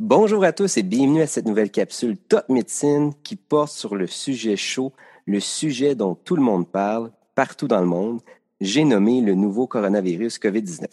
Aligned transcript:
Bonjour 0.00 0.42
à 0.42 0.52
tous 0.52 0.76
et 0.76 0.82
bienvenue 0.82 1.22
à 1.22 1.28
cette 1.28 1.46
nouvelle 1.46 1.70
capsule 1.70 2.16
Top 2.16 2.48
Médecine 2.48 3.12
qui 3.22 3.36
porte 3.36 3.70
sur 3.70 3.94
le 3.94 4.08
sujet 4.08 4.56
chaud, 4.56 4.92
le 5.24 5.38
sujet 5.38 5.94
dont 5.94 6.16
tout 6.16 6.34
le 6.34 6.42
monde 6.42 6.68
parle 6.68 7.12
partout 7.36 7.68
dans 7.68 7.78
le 7.78 7.86
monde. 7.86 8.20
J'ai 8.60 8.84
nommé 8.84 9.20
le 9.20 9.34
nouveau 9.34 9.68
coronavirus 9.68 10.40
COVID-19. 10.40 10.88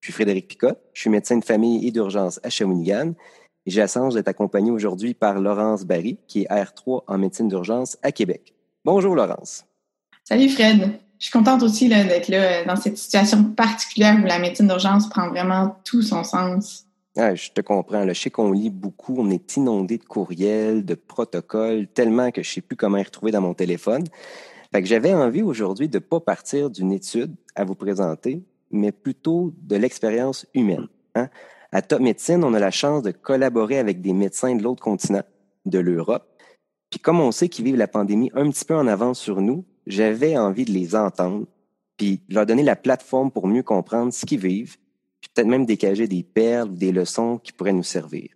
Je 0.00 0.06
suis 0.06 0.12
Frédéric 0.12 0.46
Picotte, 0.46 0.78
je 0.94 1.00
suis 1.00 1.10
médecin 1.10 1.36
de 1.36 1.44
famille 1.44 1.84
et 1.84 1.90
d'urgence 1.90 2.38
à 2.44 2.48
Shawinigan 2.48 3.14
et 3.66 3.70
j'ai 3.72 3.80
la 3.80 3.88
chance 3.88 4.14
d'être 4.14 4.28
accompagné 4.28 4.70
aujourd'hui 4.70 5.14
par 5.14 5.40
Laurence 5.40 5.84
Barry, 5.84 6.16
qui 6.28 6.42
est 6.42 6.48
R3 6.48 7.02
en 7.08 7.18
médecine 7.18 7.48
d'urgence 7.48 7.98
à 8.04 8.12
Québec. 8.12 8.54
Bonjour 8.84 9.16
Laurence. 9.16 9.64
Salut 10.22 10.48
Fred. 10.48 11.00
Je 11.18 11.24
suis 11.24 11.32
contente 11.32 11.64
aussi 11.64 11.88
d'être 11.88 12.28
là 12.28 12.64
dans 12.64 12.76
cette 12.76 12.98
situation 12.98 13.42
particulière 13.42 14.16
où 14.22 14.24
la 14.24 14.38
médecine 14.38 14.68
d'urgence 14.68 15.08
prend 15.08 15.28
vraiment 15.28 15.76
tout 15.84 16.02
son 16.02 16.22
sens. 16.22 16.87
Ah, 17.20 17.34
je 17.34 17.50
te 17.50 17.60
comprends. 17.60 18.06
Je 18.06 18.12
sais 18.12 18.30
qu'on 18.30 18.52
lit 18.52 18.70
beaucoup, 18.70 19.16
on 19.18 19.28
est 19.28 19.56
inondé 19.56 19.98
de 19.98 20.04
courriels, 20.04 20.84
de 20.84 20.94
protocoles, 20.94 21.88
tellement 21.88 22.30
que 22.30 22.44
je 22.44 22.48
ne 22.48 22.52
sais 22.54 22.60
plus 22.60 22.76
comment 22.76 22.98
y 22.98 23.02
retrouver 23.02 23.32
dans 23.32 23.40
mon 23.40 23.54
téléphone. 23.54 24.04
Fait 24.72 24.80
que 24.82 24.86
j'avais 24.86 25.12
envie 25.12 25.42
aujourd'hui 25.42 25.88
de 25.88 25.98
ne 25.98 26.02
pas 26.02 26.20
partir 26.20 26.70
d'une 26.70 26.92
étude 26.92 27.34
à 27.56 27.64
vous 27.64 27.74
présenter, 27.74 28.44
mais 28.70 28.92
plutôt 28.92 29.52
de 29.62 29.74
l'expérience 29.74 30.46
humaine. 30.54 30.86
Hein. 31.16 31.28
À 31.72 31.82
Top 31.82 32.00
Médecine, 32.00 32.44
on 32.44 32.54
a 32.54 32.60
la 32.60 32.70
chance 32.70 33.02
de 33.02 33.10
collaborer 33.10 33.78
avec 33.78 34.00
des 34.00 34.12
médecins 34.12 34.54
de 34.54 34.62
l'autre 34.62 34.82
continent, 34.84 35.24
de 35.66 35.80
l'Europe. 35.80 36.24
Puis 36.88 37.00
comme 37.00 37.18
on 37.18 37.32
sait 37.32 37.48
qu'ils 37.48 37.64
vivent 37.64 37.76
la 37.76 37.88
pandémie 37.88 38.30
un 38.32 38.48
petit 38.48 38.64
peu 38.64 38.76
en 38.76 38.86
avance 38.86 39.18
sur 39.18 39.40
nous, 39.40 39.64
j'avais 39.88 40.38
envie 40.38 40.64
de 40.64 40.70
les 40.70 40.94
entendre, 40.94 41.46
puis 41.96 42.20
leur 42.28 42.46
donner 42.46 42.62
la 42.62 42.76
plateforme 42.76 43.32
pour 43.32 43.48
mieux 43.48 43.64
comprendre 43.64 44.12
ce 44.12 44.24
qu'ils 44.24 44.38
vivent, 44.38 44.76
puis 45.20 45.30
peut-être 45.34 45.48
même 45.48 45.66
dégager 45.66 46.06
des 46.06 46.22
perles 46.22 46.70
ou 46.70 46.76
des 46.76 46.92
leçons 46.92 47.38
qui 47.38 47.52
pourraient 47.52 47.72
nous 47.72 47.82
servir. 47.82 48.28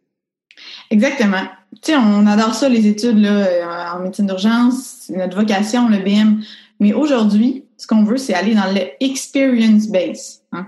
Exactement. 0.90 1.44
Tu 1.82 1.92
sais, 1.92 1.96
on 1.96 2.26
adore 2.26 2.54
ça, 2.54 2.68
les 2.68 2.86
études 2.86 3.18
là, 3.18 3.94
en 3.96 4.00
médecine 4.00 4.26
d'urgence, 4.26 5.06
c'est 5.06 5.16
notre 5.16 5.36
vocation, 5.36 5.88
le 5.88 5.98
BM. 5.98 6.42
Mais 6.80 6.92
aujourd'hui, 6.92 7.64
ce 7.76 7.86
qu'on 7.86 8.04
veut, 8.04 8.16
c'est 8.16 8.34
aller 8.34 8.54
dans 8.54 8.70
le 8.72 8.80
experience 9.00 9.88
base. 9.88 10.42
Hein. 10.52 10.66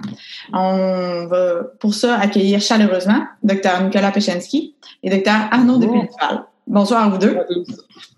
On 0.53 1.27
va 1.27 1.65
pour 1.79 1.95
ça 1.95 2.19
accueillir 2.19 2.61
chaleureusement 2.61 3.25
Dr 3.43 3.83
Nicolas 3.85 4.13
Pechensky 4.13 4.75
et 5.03 5.11
Dr 5.11 5.31
Arnaud 5.51 5.79
Depilval. 5.79 6.45
Bonsoir 6.67 7.05
à 7.05 7.09
vous 7.11 7.19
deux. 7.19 7.37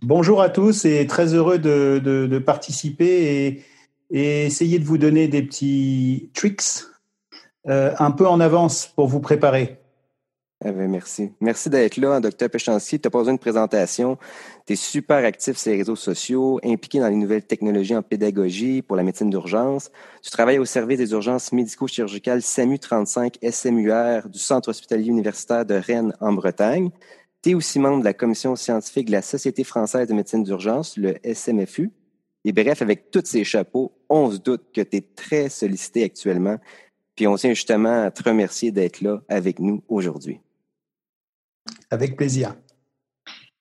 Bonjour 0.03 0.41
à 0.41 0.49
tous 0.49 0.85
et 0.85 1.07
très 1.07 1.35
heureux 1.35 1.59
de, 1.59 2.01
de, 2.03 2.39
participer 2.39 3.07
et, 3.07 3.65
et, 4.11 4.47
essayer 4.47 4.79
de 4.79 4.85
vous 4.85 4.99
donner 4.99 5.27
des 5.27 5.43
petits 5.43 6.31
tricks 6.33 6.85
euh, 7.69 7.95
un 7.99 8.11
peu 8.11 8.27
en 8.27 8.41
avance 8.41 8.87
pour 8.95 9.09
vous 9.09 9.21
préparer. 9.21 9.79
Eh 10.65 10.73
merci. 10.73 11.33
Merci 11.41 11.69
d'être 11.69 11.99
là, 11.99 12.19
docteur 12.19 12.49
Péchancy. 12.49 12.99
Tu 12.99 13.11
pas 13.11 13.19
besoin 13.19 13.35
de 13.35 13.39
présentation. 13.39 14.17
Tu 14.67 14.73
es 14.73 14.77
super 14.77 15.19
actif 15.19 15.59
sur 15.59 15.71
les 15.71 15.77
réseaux 15.77 15.97
sociaux, 15.97 16.59
impliqué 16.65 16.99
dans 16.99 17.09
les 17.09 17.17
nouvelles 17.17 17.45
technologies 17.45 17.95
en 17.95 18.03
pédagogie 18.03 18.81
pour 18.81 18.97
la 18.97 19.03
médecine 19.03 19.29
d'urgence. 19.29 19.91
Tu 20.23 20.31
travailles 20.31 20.59
au 20.59 20.65
service 20.65 20.97
des 20.97 21.11
urgences 21.13 21.53
médico-chirurgicales 21.53 22.41
SAMU 22.41 22.79
35 22.79 23.39
SMUR 23.51 24.31
du 24.31 24.39
Centre 24.39 24.71
hospitalier 24.71 25.09
universitaire 25.09 25.67
de 25.67 25.75
Rennes 25.75 26.15
en 26.21 26.33
Bretagne. 26.33 26.91
Tu 27.43 27.51
es 27.51 27.55
aussi 27.55 27.79
membre 27.79 28.01
de 28.01 28.05
la 28.05 28.15
commission 28.15 28.57
scientifique 28.57 29.09
de 29.09 29.13
la 29.13 29.23
Société 29.23 29.63
française 29.63 30.09
de 30.09 30.15
médecine 30.15 30.43
d'urgence, 30.43 30.97
le 30.97 31.17
SMFU. 31.23 31.93
Et 32.47 32.53
bref, 32.53 32.81
avec 32.81 33.11
tous 33.11 33.25
ces 33.27 33.45
chapeaux, 33.45 33.93
on 34.09 34.31
se 34.31 34.39
doute 34.39 34.73
que 34.73 34.81
tu 34.81 34.97
es 34.97 35.01
très 35.01 35.49
sollicité 35.51 36.05
actuellement 36.05 36.59
puis 37.17 37.27
on 37.27 37.37
tient 37.37 37.55
justement 37.55 38.05
à 38.05 38.11
te 38.11 38.23
remercier 38.23 38.71
d'être 38.71 39.01
là 39.01 39.21
avec 39.29 39.59
nous 39.59 39.83
aujourd'hui. 39.89 40.39
Avec 41.91 42.17
plaisir. 42.17 42.55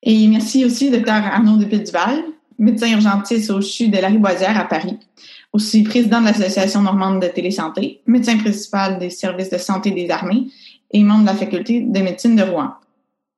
Et 0.04 0.28
merci 0.28 0.66
aussi, 0.66 0.92
Dr 0.92 1.10
Arnaud 1.10 1.58
Duval, 1.58 2.24
médecin 2.60 2.92
urgentiste 2.92 3.50
au 3.50 3.62
CHU 3.62 3.88
de 3.88 3.98
la 3.98 4.10
Riboisière 4.10 4.60
à 4.60 4.66
Paris, 4.66 5.00
aussi 5.52 5.84
président 5.84 6.20
de 6.20 6.26
l'Association 6.26 6.82
normande 6.82 7.22
de 7.22 7.28
télésanté, 7.28 8.02
médecin 8.06 8.38
principal 8.38 9.00
des 9.00 9.10
services 9.10 9.50
de 9.50 9.58
santé 9.58 9.92
des 9.92 10.12
armées 10.12 10.48
et 10.92 11.04
membre 11.04 11.22
de 11.22 11.28
la 11.28 11.36
faculté 11.36 11.82
de 11.82 12.00
médecine 12.00 12.36
de 12.36 12.44
Rouen. 12.44 12.72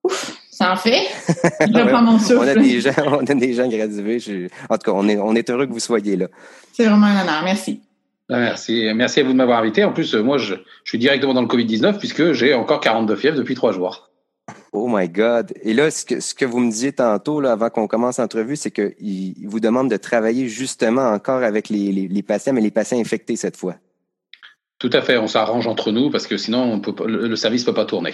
Ouf, 0.04 0.38
ça 0.52 0.74
en 0.74 0.76
fait? 0.76 1.08
Je 1.62 1.80
reprends 1.80 2.02
mon 2.02 2.20
souffle. 2.20 2.40
on, 2.40 2.48
a 2.48 2.56
des 2.56 2.82
gens, 2.82 2.92
on 3.06 3.26
a 3.26 3.36
des 3.36 3.54
gens 3.54 3.68
gradués. 3.68 4.50
en 4.70 4.78
tout 4.78 4.92
cas, 4.92 4.98
on 4.98 5.08
est, 5.08 5.18
on 5.18 5.36
est 5.36 5.50
heureux 5.50 5.68
que 5.68 5.74
vous 5.74 5.80
soyez 5.80 6.16
là. 6.16 6.28
C'est 6.74 6.86
vraiment 6.86 7.06
un 7.06 7.22
honneur. 7.22 7.44
Merci. 7.44 7.82
Ah, 8.30 8.40
merci. 8.40 8.90
Merci 8.94 9.22
à 9.22 9.24
vous 9.24 9.32
de 9.32 9.38
m'avoir 9.38 9.60
invité. 9.60 9.84
En 9.84 9.94
plus, 9.94 10.14
moi, 10.16 10.38
je, 10.38 10.56
je, 10.56 10.90
suis 10.90 10.98
directement 10.98 11.34
dans 11.34 11.42
le 11.42 11.48
Covid-19 11.48 11.98
puisque 11.98 12.34
j'ai 12.34 12.54
encore 12.54 12.82
42 12.82 13.16
fièvres 13.16 13.38
depuis 13.38 13.56
trois 13.56 13.72
jours. 13.72 14.10
Oh 14.74 14.88
my 14.90 15.08
God. 15.08 15.54
Et 15.62 15.74
là, 15.74 15.90
ce 15.92 16.06
que, 16.06 16.20
ce 16.20 16.34
que 16.34 16.46
vous 16.46 16.60
me 16.60 16.70
disiez 16.70 16.92
tantôt, 16.92 17.40
là, 17.40 17.54
avant 17.54 17.70
qu'on 17.70 17.88
commence 17.88 18.20
l'entrevue, 18.20 18.56
c'est 18.56 18.72
qu'il 18.72 19.48
vous 19.48 19.60
demande 19.60 19.90
de 19.90 19.98
travailler 19.98 20.48
justement 20.48 21.10
encore 21.10 21.44
avec 21.44 21.70
les, 21.70 21.92
les, 21.92 22.08
les, 22.08 22.24
patients, 22.24 22.54
mais 22.54 22.62
les 22.62 22.72
patients 22.72 23.00
infectés 23.00 23.38
cette 23.38 23.58
fois. 23.58 23.76
Tout 24.80 24.90
à 24.94 25.02
fait. 25.02 25.18
On 25.18 25.28
s'arrange 25.28 25.68
entre 25.68 25.92
nous 25.92 26.10
parce 26.10 26.28
que 26.28 26.38
sinon, 26.38 26.64
on 26.64 26.80
peut, 26.80 26.94
le, 27.08 27.28
le, 27.28 27.36
service 27.36 27.62
ne 27.62 27.68
peut 27.68 27.76
pas 27.76 27.86
tourner. 27.86 28.14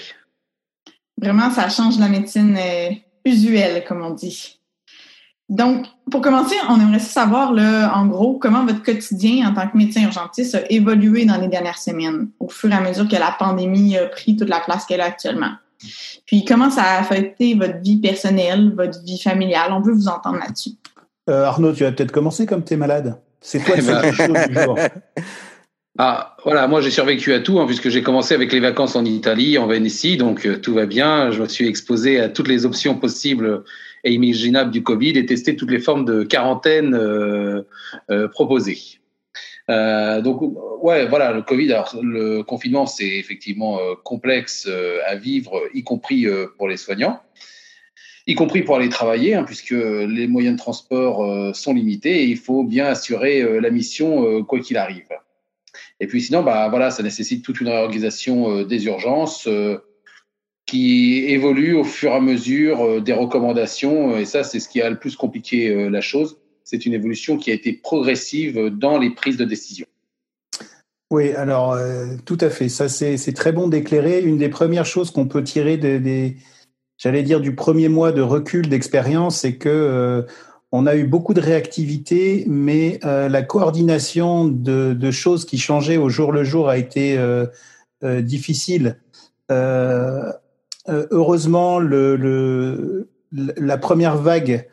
Vraiment, 1.18 1.50
ça 1.50 1.70
change 1.70 2.00
la 2.00 2.08
médecine 2.08 2.56
euh, 2.58 2.92
usuelle, 3.26 3.84
comme 3.86 4.04
on 4.04 4.12
dit. 4.12 4.60
Donc, 5.50 5.86
pour 6.10 6.22
commencer, 6.22 6.56
on 6.70 6.80
aimerait 6.80 7.00
savoir, 7.00 7.54
là, 7.54 7.94
en 7.96 8.06
gros, 8.06 8.40
comment 8.40 8.66
votre 8.66 8.82
quotidien 8.82 9.50
en 9.50 9.54
tant 9.54 9.68
que 9.68 9.78
médecin 9.78 10.04
urgentiste 10.04 10.56
a 10.56 10.72
évolué 10.72 11.26
dans 11.26 11.38
les 11.38 11.48
dernières 11.48 11.78
semaines, 11.78 12.30
au 12.40 12.48
fur 12.48 12.72
et 12.72 12.76
à 12.76 12.82
mesure 12.82 13.08
que 13.08 13.16
la 13.16 13.36
pandémie 13.38 13.98
a 13.98 14.08
pris 14.08 14.36
toute 14.38 14.50
la 14.50 14.62
place 14.62 14.86
qu'elle 14.86 15.02
a 15.02 15.06
actuellement. 15.06 15.52
Puis, 16.26 16.46
comment 16.46 16.70
ça 16.70 16.84
a 16.84 17.00
affecté 17.00 17.56
votre 17.56 17.80
vie 17.82 17.98
personnelle, 17.98 18.74
votre 18.76 19.04
vie 19.04 19.20
familiale? 19.20 19.74
On 19.74 19.82
veut 19.82 19.94
vous 19.94 20.08
entendre 20.08 20.40
là-dessus. 20.40 20.72
Euh, 21.30 21.46
Arnaud, 21.46 21.74
tu 21.74 21.84
vas 21.84 21.92
peut-être 21.92 22.12
commencer 22.12 22.46
comme 22.46 22.64
tu 22.64 22.74
es 22.74 22.78
malade. 22.78 23.20
C'est 23.42 23.64
toi 23.64 23.76
le 23.76 23.84
ben... 23.84 24.14
chaud 24.14 24.34
du 24.48 24.62
jour. 24.62 24.80
Ah, 26.00 26.36
voilà, 26.44 26.68
moi 26.68 26.82
j'ai 26.82 26.90
survécu 26.90 27.34
à 27.34 27.40
tout, 27.40 27.60
hein, 27.60 27.68
puisque 27.68 27.90
j'ai 27.90 28.02
commencé 28.02 28.34
avec 28.34 28.52
les 28.52 28.60
vacances 28.60 28.96
en 28.96 29.06
Italie, 29.06 29.60
en 29.60 29.68
Vénétie, 29.68 30.18
donc 30.18 30.48
euh, 30.48 30.58
tout 30.58 30.74
va 30.74 30.88
bien. 30.88 31.30
Je 31.30 31.44
me 31.44 31.48
suis 31.48 31.68
exposé 31.68 32.20
à 32.20 32.30
toutes 32.30 32.48
les 32.48 32.66
options 32.66 32.96
possibles 32.96 33.64
et 34.04 34.14
imaginables 34.14 34.72
du 34.72 34.84
Covid 34.84 35.18
et 35.18 35.26
testé 35.26 35.56
toutes 35.56 35.72
les 35.72 35.80
formes 35.80 36.06
de 36.06 36.24
quarantaine 36.24 36.94
euh, 36.94 37.64
euh, 38.10 38.28
proposées. 38.28 39.00
Euh, 39.70 40.22
donc 40.22 40.42
ouais, 40.82 41.08
voilà, 41.08 41.32
le 41.32 41.42
Covid. 41.42 41.72
Alors 41.72 41.96
le 42.02 42.42
confinement, 42.44 42.86
c'est 42.86 43.08
effectivement 43.08 43.80
complexe 44.04 44.70
à 45.08 45.16
vivre, 45.16 45.62
y 45.74 45.84
compris 45.84 46.28
pour 46.58 46.68
les 46.68 46.76
soignants, 46.76 47.22
y 48.28 48.36
compris 48.36 48.64
pour 48.64 48.76
aller 48.76 48.90
travailler, 48.90 49.36
hein, 49.36 49.44
puisque 49.44 49.72
les 49.72 50.28
moyens 50.28 50.56
de 50.56 50.60
transport 50.60 51.56
sont 51.56 51.74
limités 51.74 52.24
et 52.24 52.26
il 52.26 52.38
faut 52.38 52.64
bien 52.64 52.86
assurer 52.88 53.62
la 53.62 53.70
mission 53.70 54.44
quoi 54.44 54.60
qu'il 54.60 54.76
arrive. 54.76 55.08
Et 56.02 56.08
puis 56.08 56.22
sinon, 56.22 56.44
bah 56.44 56.68
voilà, 56.68 56.92
ça 56.92 57.02
nécessite 57.02 57.46
toute 57.46 57.62
une 57.62 57.70
réorganisation 57.70 58.64
des 58.64 58.86
urgences 58.86 59.48
qui 60.74 61.26
évolue 61.28 61.76
au 61.76 61.84
fur 61.84 62.12
et 62.12 62.16
à 62.16 62.20
mesure 62.20 63.02
des 63.02 63.14
recommandations. 63.14 64.18
Et 64.18 64.26
ça, 64.26 64.44
c'est 64.44 64.60
ce 64.60 64.68
qui 64.68 64.82
a 64.82 64.90
le 64.90 64.98
plus 64.98 65.16
compliqué 65.16 65.90
la 65.90 66.02
chose 66.02 66.38
c'est 66.64 66.86
une 66.86 66.94
évolution 66.94 67.38
qui 67.38 67.52
a 67.52 67.54
été 67.54 67.74
progressive 67.74 68.70
dans 68.70 68.98
les 68.98 69.10
prises 69.12 69.38
de 69.38 69.46
décision. 69.46 69.86
Oui, 71.12 71.32
alors 71.34 71.74
euh, 71.74 72.16
tout 72.26 72.38
à 72.42 72.50
fait. 72.50 72.70
Ça, 72.70 72.90
c'est 72.90 73.34
très 73.34 73.52
bon 73.52 73.68
d'éclairer. 73.68 74.22
Une 74.22 74.38
des 74.38 74.50
premières 74.50 74.86
choses 74.86 75.12
qu'on 75.12 75.28
peut 75.28 75.44
tirer 75.44 75.78
des, 75.78 76.38
j'allais 76.98 77.24
dire, 77.24 77.40
du 77.42 77.54
premier 77.54 77.90
mois 77.90 78.12
de 78.12 78.22
recul 78.22 78.68
d'expérience, 78.68 79.38
c'est 79.38 79.58
que 79.58 79.70
euh, 79.70 80.24
on 80.72 80.88
a 80.88 80.96
eu 80.96 81.04
beaucoup 81.04 81.36
de 81.36 81.42
réactivité, 81.42 82.46
mais 82.48 83.00
euh, 83.04 83.30
la 83.30 83.44
coordination 83.44 84.46
de, 84.46 84.94
de, 84.94 85.12
choses 85.12 85.46
qui 85.46 85.60
changeaient 85.60 85.98
au 85.98 86.10
jour 86.10 86.32
le 86.32 86.44
jour 86.44 86.68
a 86.68 86.80
été 86.80 87.16
euh, 87.20 87.46
euh, 90.90 91.08
heureusement, 91.12 91.80
la 93.32 93.78
première 93.78 94.18
vague 94.18 94.68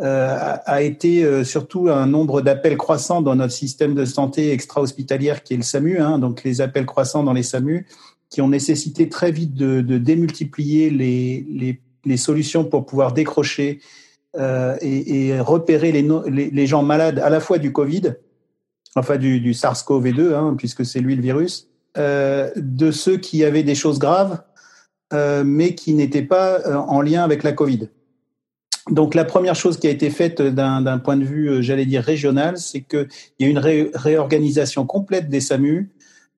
euh, 0.00 0.56
a 0.64 0.82
été 0.82 1.24
euh, 1.24 1.42
surtout 1.44 1.88
un 1.88 2.06
nombre 2.06 2.40
d'appels 2.40 2.76
croissants 2.76 3.22
dans 3.22 3.34
notre 3.34 3.52
système 3.52 3.94
de 3.94 4.04
santé 4.04 4.52
extra-hospitalière 4.52 5.42
qui 5.42 5.54
est 5.54 5.56
le 5.56 5.62
SAMU, 5.62 5.98
hein, 5.98 6.18
donc 6.18 6.44
les 6.44 6.60
appels 6.60 6.86
croissants 6.86 7.24
dans 7.24 7.32
les 7.32 7.42
SAMU, 7.42 7.86
qui 8.30 8.40
ont 8.42 8.48
nécessité 8.48 9.08
très 9.08 9.32
vite 9.32 9.54
de, 9.54 9.80
démultiplier 9.98 10.90
les, 10.90 12.16
solutions 12.16 12.64
pour 12.64 12.86
pouvoir 12.86 13.12
décrocher 13.12 13.80
et, 14.36 15.40
repérer 15.40 15.92
les, 15.92 16.66
gens 16.66 16.82
malades 16.82 17.18
à 17.20 17.30
la 17.30 17.40
fois 17.40 17.58
du 17.58 17.72
Covid, 17.72 18.14
enfin 18.96 19.16
du, 19.16 19.40
du 19.40 19.52
SARS-CoV-2, 19.52 20.34
hein, 20.34 20.54
puisque 20.58 20.84
c'est 20.84 21.00
lui 21.00 21.14
le 21.14 21.22
virus, 21.22 21.68
de 21.96 22.90
ceux 22.90 23.16
qui 23.16 23.44
avaient 23.44 23.62
des 23.62 23.76
choses 23.76 23.98
graves, 23.98 24.40
mais 25.12 25.74
qui 25.74 25.94
n'étaient 25.94 26.22
pas 26.22 26.60
en 26.88 27.00
lien 27.00 27.22
avec 27.22 27.42
la 27.42 27.52
Covid. 27.52 27.88
Donc 28.90 29.14
la 29.14 29.24
première 29.24 29.56
chose 29.56 29.78
qui 29.78 29.88
a 29.88 29.90
été 29.90 30.10
faite 30.10 30.40
d'un 30.40 30.98
point 30.98 31.16
de 31.16 31.24
vue, 31.24 31.48
euh, 31.48 31.62
j'allais 31.62 31.86
dire 31.86 32.02
régional, 32.02 32.56
c'est 32.56 32.82
qu'il 32.82 33.08
y 33.40 33.44
a 33.44 33.48
une 33.48 33.58
ré, 33.58 33.90
réorganisation 33.94 34.86
complète 34.86 35.28
des 35.28 35.40
SAMU 35.40 35.90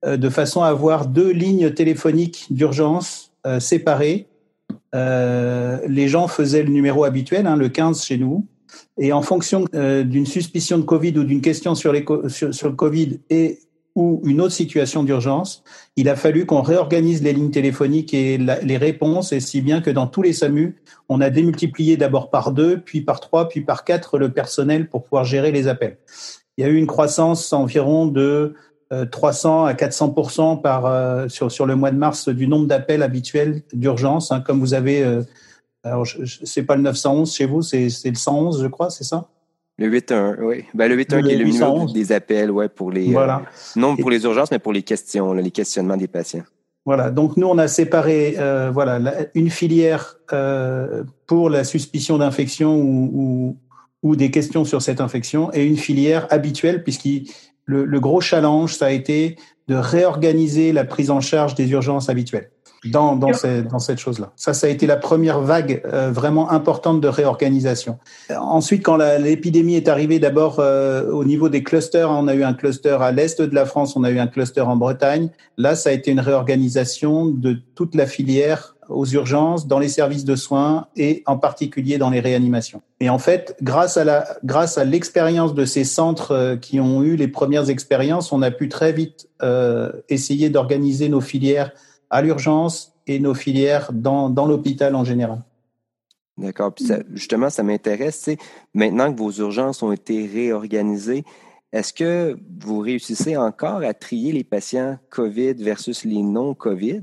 euh, 0.05 0.17
de 0.17 0.31
façon 0.31 0.63
à 0.63 0.69
avoir 0.69 1.07
deux 1.07 1.31
lignes 1.31 1.71
téléphoniques 1.71 2.47
d'urgence 2.51 3.33
euh, 3.47 3.61
séparées 3.61 4.29
euh, 4.95 5.79
les 5.87 6.09
gens 6.09 6.29
faisaient 6.29 6.63
le 6.63 6.71
numéro 6.71 7.05
habituel, 7.05 7.47
hein, 7.47 7.57
le 7.57 7.69
15 7.69 8.05
chez 8.05 8.17
nous, 8.17 8.47
et 8.99 9.13
en 9.13 9.23
fonction 9.23 9.67
euh, 9.75 10.03
d'une 10.03 10.27
suspicion 10.27 10.79
de 10.79 10.83
Covid 10.83 11.19
ou 11.19 11.25
d'une 11.25 11.41
question 11.43 11.75
sur, 11.75 11.93
sur, 12.29 12.69
le 12.69 12.75
Covid 12.75 13.21
et 13.31 13.59
ou 13.99 14.23
une 14.25 14.41
autre 14.41 14.55
situation 14.55 15.03
d'urgence, 15.03 15.65
il 15.97 16.09
a 16.09 16.15
fallu 16.15 16.47
qu'on 16.47 16.63
réorganise 16.63 17.21
les 17.21 17.33
lignes 17.33 17.51
téléphoniques 17.51 18.15
et 18.15 18.39
les 18.39 18.77
réponses, 18.77 19.33
et 19.33 19.41
si 19.41 19.61
bien 19.61 19.81
que 19.81 19.91
dans 19.91 20.07
tous 20.07 20.23
les 20.23 20.33
SAMU, 20.33 20.77
on 21.09 21.21
a 21.21 21.31
démultiplié 21.31 21.97
d'abord 21.97 22.31
par 22.31 22.53
deux, 22.53 22.79
puis 22.79 23.01
par 23.01 23.19
trois, 23.19 23.49
puis 23.49 23.61
par 23.61 23.83
quatre 23.83 24.17
le 24.17 24.31
personnel 24.33 24.89
pour 24.89 25.03
pouvoir 25.03 25.25
gérer 25.25 25.51
les 25.51 25.67
appels. 25.67 25.99
Il 26.57 26.63
y 26.63 26.65
a 26.65 26.71
eu 26.71 26.77
une 26.77 26.87
croissance 26.87 27.53
environ 27.53 28.07
de 28.07 28.55
300 29.11 29.65
euh, 29.65 29.69
à 29.69 29.75
400 29.75 30.57
par 30.59 30.87
euh, 30.87 31.27
sur 31.29 31.67
le 31.67 31.75
mois 31.75 31.91
de 31.91 31.99
mars 31.99 32.29
du 32.29 32.47
nombre 32.47 32.69
d'appels 32.69 33.03
habituels 33.03 33.63
d'urgence, 33.73 34.31
hein, 34.31 34.41
comme 34.41 34.61
vous 34.61 34.75
avez. 34.75 35.03
Euh, 35.03 35.23
alors, 35.83 36.07
c'est 36.45 36.63
pas 36.63 36.77
le 36.77 36.83
911 36.83 37.35
chez 37.35 37.47
vous, 37.47 37.63
c'est 37.63 37.89
le 38.05 38.15
111, 38.15 38.63
je 38.63 38.67
crois, 38.69 38.91
c'est 38.91 39.05
ça? 39.05 39.29
Le 39.79 39.87
811, 39.87 40.37
oui. 40.41 40.65
Ben, 40.75 40.89
le 40.89 40.97
811 40.97 41.29
qui 41.29 41.35
est 41.35 41.39
le 41.39 41.45
numéro 41.45 41.87
des 41.87 42.13
appels, 42.13 42.51
ouais, 42.51 42.69
pour 42.69 42.91
les 42.91 43.13
voilà. 43.13 43.43
non 43.77 43.97
pour 43.97 44.11
les 44.11 44.25
urgences, 44.25 44.51
mais 44.51 44.59
pour 44.59 44.73
les 44.73 44.83
questions, 44.83 45.33
les 45.33 45.53
questionnements 45.53 45.97
des 45.97 46.09
patients. 46.09 46.43
Voilà. 46.85 47.11
Donc 47.11 47.37
nous, 47.37 47.47
on 47.47 47.59
a 47.59 47.69
séparé, 47.69 48.35
euh, 48.39 48.71
voilà, 48.73 48.99
une 49.35 49.51
filière 49.51 50.17
euh, 50.33 51.05
pour 51.27 51.49
la 51.49 51.63
suspicion 51.63 52.19
d'infection 52.19 52.75
ou, 52.75 53.11
ou, 53.13 53.57
ou, 54.03 54.17
des 54.17 54.33
questions 54.33 54.65
sur 54.65 54.83
cette 54.83 55.01
infection, 55.01 55.53
et 55.53 55.65
une 55.65 55.77
filière 55.77 56.27
habituelle, 56.31 56.83
puisqu'il 56.83 57.31
le, 57.67 57.85
le, 57.85 58.01
gros 58.01 58.21
challenge, 58.21 58.75
ça 58.75 58.87
a 58.87 58.91
été 58.91 59.37
de 59.69 59.77
réorganiser 59.77 60.73
la 60.73 60.85
prise 60.85 61.11
en 61.11 61.21
charge 61.21 61.55
des 61.55 61.71
urgences 61.71 62.09
habituelles 62.09 62.51
dans, 62.85 63.17
dans, 63.17 63.33
ces, 63.33 63.63
dans 63.63 63.79
cette 63.79 63.99
chose-là. 63.99 64.33
Ça, 64.37 64.55
ça 64.55 64.67
a 64.67 64.71
été 64.71 64.87
la 64.87 64.97
première 64.97 65.41
vague 65.41 65.83
euh, 65.93 66.11
vraiment 66.11 66.51
importante 66.51 67.01
de 67.01 67.09
réorganisation. 67.09 67.99
Ensuite, 68.31 68.85
quand 68.85 68.97
l'épidémie 68.97 69.75
est 69.75 69.89
arrivée, 69.89 70.19
d'abord 70.19 70.57
euh, 70.59 71.11
au 71.11 71.25
niveau 71.25 71.49
des 71.49 71.63
clusters, 71.63 72.11
on 72.11 72.29
a 72.29 72.35
eu 72.35 72.45
un 72.45 72.55
cluster 72.55 72.97
à 73.01 73.13
l'est 73.13 73.41
de 73.41 73.55
la 73.55 73.67
France, 73.67 73.97
on 73.97 74.05
a 74.05 74.11
eu 74.11 74.19
un 74.19 74.27
cluster 74.29 74.61
en 74.61 74.77
Bretagne. 74.77 75.31
Là, 75.57 75.75
ça 75.75 75.91
a 75.91 75.93
été 75.93 76.11
une 76.11 76.21
réorganisation 76.21 77.27
de 77.27 77.57
toute 77.75 77.95
la 77.95 78.07
filière 78.07 78.77
aux 78.89 79.07
urgences, 79.07 79.67
dans 79.67 79.79
les 79.79 79.89
services 79.89 80.25
de 80.25 80.35
soins 80.35 80.87
et 80.97 81.23
en 81.27 81.37
particulier 81.37 81.99
dans 81.99 82.11
les 82.11 82.21
réanimations. 82.21 82.83
Et 83.01 83.11
en 83.11 83.19
fait, 83.19 83.57
grâce 83.63 83.97
à 83.97 84.05
la, 84.05 84.27
grâce 84.45 84.79
à 84.79 84.85
l'expérience 84.85 85.55
de 85.55 85.65
ces 85.65 85.85
centres 85.85 86.33
euh, 86.33 86.57
qui 86.57 86.81
ont 86.81 87.03
eu 87.03 87.17
les 87.17 87.29
premières 87.29 87.69
expériences, 87.71 88.33
on 88.33 88.43
a 88.43 88.51
pu 88.51 88.69
très 88.69 88.93
vite 88.93 89.29
euh, 89.43 89.93
essayer 90.09 90.49
d'organiser 90.49 91.09
nos 91.09 91.21
filières 91.21 91.73
à 92.11 92.23
l'urgence 92.23 92.95
et 93.07 93.19
nos 93.19 93.35
filières 93.35 93.93
dans, 93.93 94.31
dans 94.31 94.47
l'hôpital 94.47 94.95
en 94.95 95.05
général. 95.05 95.43
D'accord. 96.37 96.73
Puis 96.73 96.87
justement, 97.15 97.51
ça 97.51 97.63
m'intéresse. 97.63 98.31
Maintenant 98.75 99.13
que 99.13 99.19
vos 99.19 99.33
urgences 99.33 99.83
ont 99.83 99.93
été 99.93 100.27
réorganisées, 100.27 101.25
est-ce 101.73 101.93
que 101.93 102.39
vous 102.61 102.79
réussissez 102.79 103.37
encore 103.37 103.83
à 103.83 103.93
trier 103.93 104.33
les 104.33 104.45
patients 104.45 104.99
COVID 105.11 105.55
versus 105.55 106.05
les 106.05 106.23
non-COVID? 106.23 107.03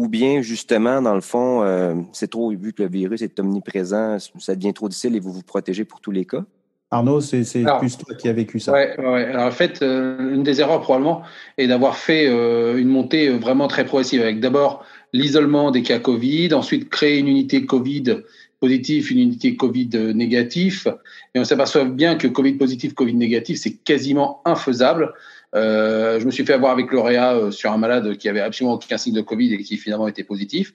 ou 0.00 0.08
bien 0.08 0.40
justement, 0.40 1.02
dans 1.02 1.14
le 1.14 1.20
fond, 1.20 1.62
euh, 1.62 1.94
c'est 2.12 2.30
trop, 2.30 2.50
vu 2.50 2.72
que 2.72 2.82
le 2.82 2.88
virus 2.88 3.20
est 3.20 3.38
omniprésent, 3.38 4.16
ça 4.38 4.54
devient 4.54 4.72
trop 4.72 4.88
difficile 4.88 5.14
et 5.14 5.20
vous 5.20 5.30
vous 5.30 5.42
protégez 5.42 5.84
pour 5.84 6.00
tous 6.00 6.10
les 6.10 6.24
cas? 6.24 6.42
Arnaud, 6.90 7.20
c'est 7.20 7.42
plus 7.78 7.98
toi 7.98 8.14
qui 8.16 8.28
as 8.28 8.32
vécu 8.32 8.58
ça. 8.58 8.72
Ouais, 8.72 8.98
ouais. 8.98 9.24
Alors 9.26 9.46
en 9.46 9.50
fait, 9.52 9.80
euh, 9.82 10.34
une 10.34 10.42
des 10.42 10.60
erreurs 10.60 10.80
probablement 10.80 11.22
est 11.56 11.68
d'avoir 11.68 11.96
fait 11.96 12.26
euh, 12.26 12.78
une 12.78 12.88
montée 12.88 13.28
vraiment 13.28 13.68
très 13.68 13.84
progressive 13.84 14.22
avec 14.22 14.40
d'abord 14.40 14.84
l'isolement 15.12 15.70
des 15.70 15.82
cas 15.82 16.00
Covid, 16.00 16.52
ensuite 16.52 16.90
créer 16.90 17.18
une 17.18 17.28
unité 17.28 17.64
Covid 17.64 18.22
positif, 18.58 19.10
une 19.10 19.20
unité 19.20 19.56
Covid 19.56 19.90
négatif. 20.14 20.86
Et 21.34 21.40
on 21.40 21.44
s'aperçoit 21.44 21.84
bien 21.84 22.16
que 22.16 22.26
Covid 22.26 22.54
positif, 22.54 22.94
Covid 22.94 23.14
négatif, 23.14 23.58
c'est 23.58 23.72
quasiment 23.72 24.42
infaisable. 24.44 25.14
Euh, 25.54 26.20
je 26.20 26.26
me 26.26 26.30
suis 26.30 26.44
fait 26.44 26.52
avoir 26.52 26.72
avec 26.72 26.92
l'OREA 26.92 27.34
euh, 27.34 27.50
sur 27.50 27.72
un 27.72 27.76
malade 27.76 28.16
qui 28.16 28.28
avait 28.28 28.40
absolument 28.40 28.74
aucun 28.74 28.98
signe 28.98 29.14
de 29.14 29.20
Covid 29.20 29.54
et 29.54 29.58
qui 29.58 29.76
finalement 29.76 30.06
était 30.06 30.24
positif. 30.24 30.74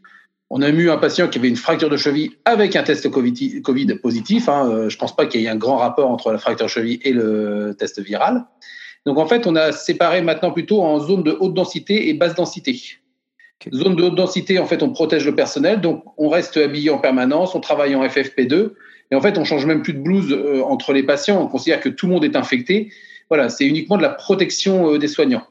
On 0.57 0.61
a 0.61 0.69
eu 0.69 0.89
un 0.89 0.97
patient 0.97 1.27
qui 1.27 1.37
avait 1.37 1.49
une 1.49 1.57
fracture 1.57 1.89
de 1.89 1.97
cheville 1.97 2.31
avec 2.45 2.77
un 2.77 2.83
test 2.83 3.09
COVID, 3.09 3.61
COVID 3.61 3.95
positif. 4.01 4.47
Hein. 4.47 4.69
Euh, 4.71 4.89
je 4.89 4.97
pense 4.97 5.13
pas 5.13 5.25
qu'il 5.25 5.41
y 5.41 5.45
ait 5.45 5.49
un 5.49 5.57
grand 5.57 5.75
rapport 5.75 6.09
entre 6.09 6.31
la 6.31 6.37
fracture 6.37 6.67
de 6.67 6.71
cheville 6.71 6.99
et 7.03 7.11
le 7.11 7.75
test 7.77 7.99
viral. 8.01 8.45
Donc 9.05 9.17
en 9.17 9.27
fait, 9.27 9.45
on 9.47 9.55
a 9.55 9.71
séparé 9.71 10.21
maintenant 10.21 10.51
plutôt 10.51 10.81
en 10.81 10.99
zone 10.99 11.23
de 11.23 11.35
haute 11.39 11.53
densité 11.53 12.07
et 12.09 12.13
basse 12.13 12.35
densité. 12.35 12.79
Zone 13.73 13.95
de 13.95 14.03
haute 14.03 14.15
densité, 14.15 14.57
en 14.57 14.65
fait, 14.65 14.81
on 14.81 14.91
protège 14.91 15.25
le 15.25 15.35
personnel, 15.35 15.81
donc 15.81 16.03
on 16.17 16.29
reste 16.29 16.57
habillé 16.57 16.89
en 16.89 16.99
permanence, 16.99 17.53
on 17.53 17.59
travaille 17.59 17.95
en 17.95 18.03
FFP2, 18.03 18.71
et 19.11 19.15
en 19.15 19.21
fait, 19.21 19.37
on 19.37 19.43
change 19.43 19.65
même 19.65 19.81
plus 19.81 19.93
de 19.93 19.99
blouse 19.99 20.37
entre 20.63 20.93
les 20.93 21.03
patients. 21.03 21.41
On 21.41 21.47
considère 21.47 21.79
que 21.79 21.89
tout 21.89 22.07
le 22.07 22.13
monde 22.13 22.25
est 22.25 22.35
infecté 22.35 22.91
voilà, 23.29 23.49
c'est 23.49 23.65
uniquement 23.65 23.97
de 23.97 24.01
la 24.01 24.09
protection 24.09 24.93
euh, 24.93 24.99
des 24.99 25.07
soignants. 25.07 25.45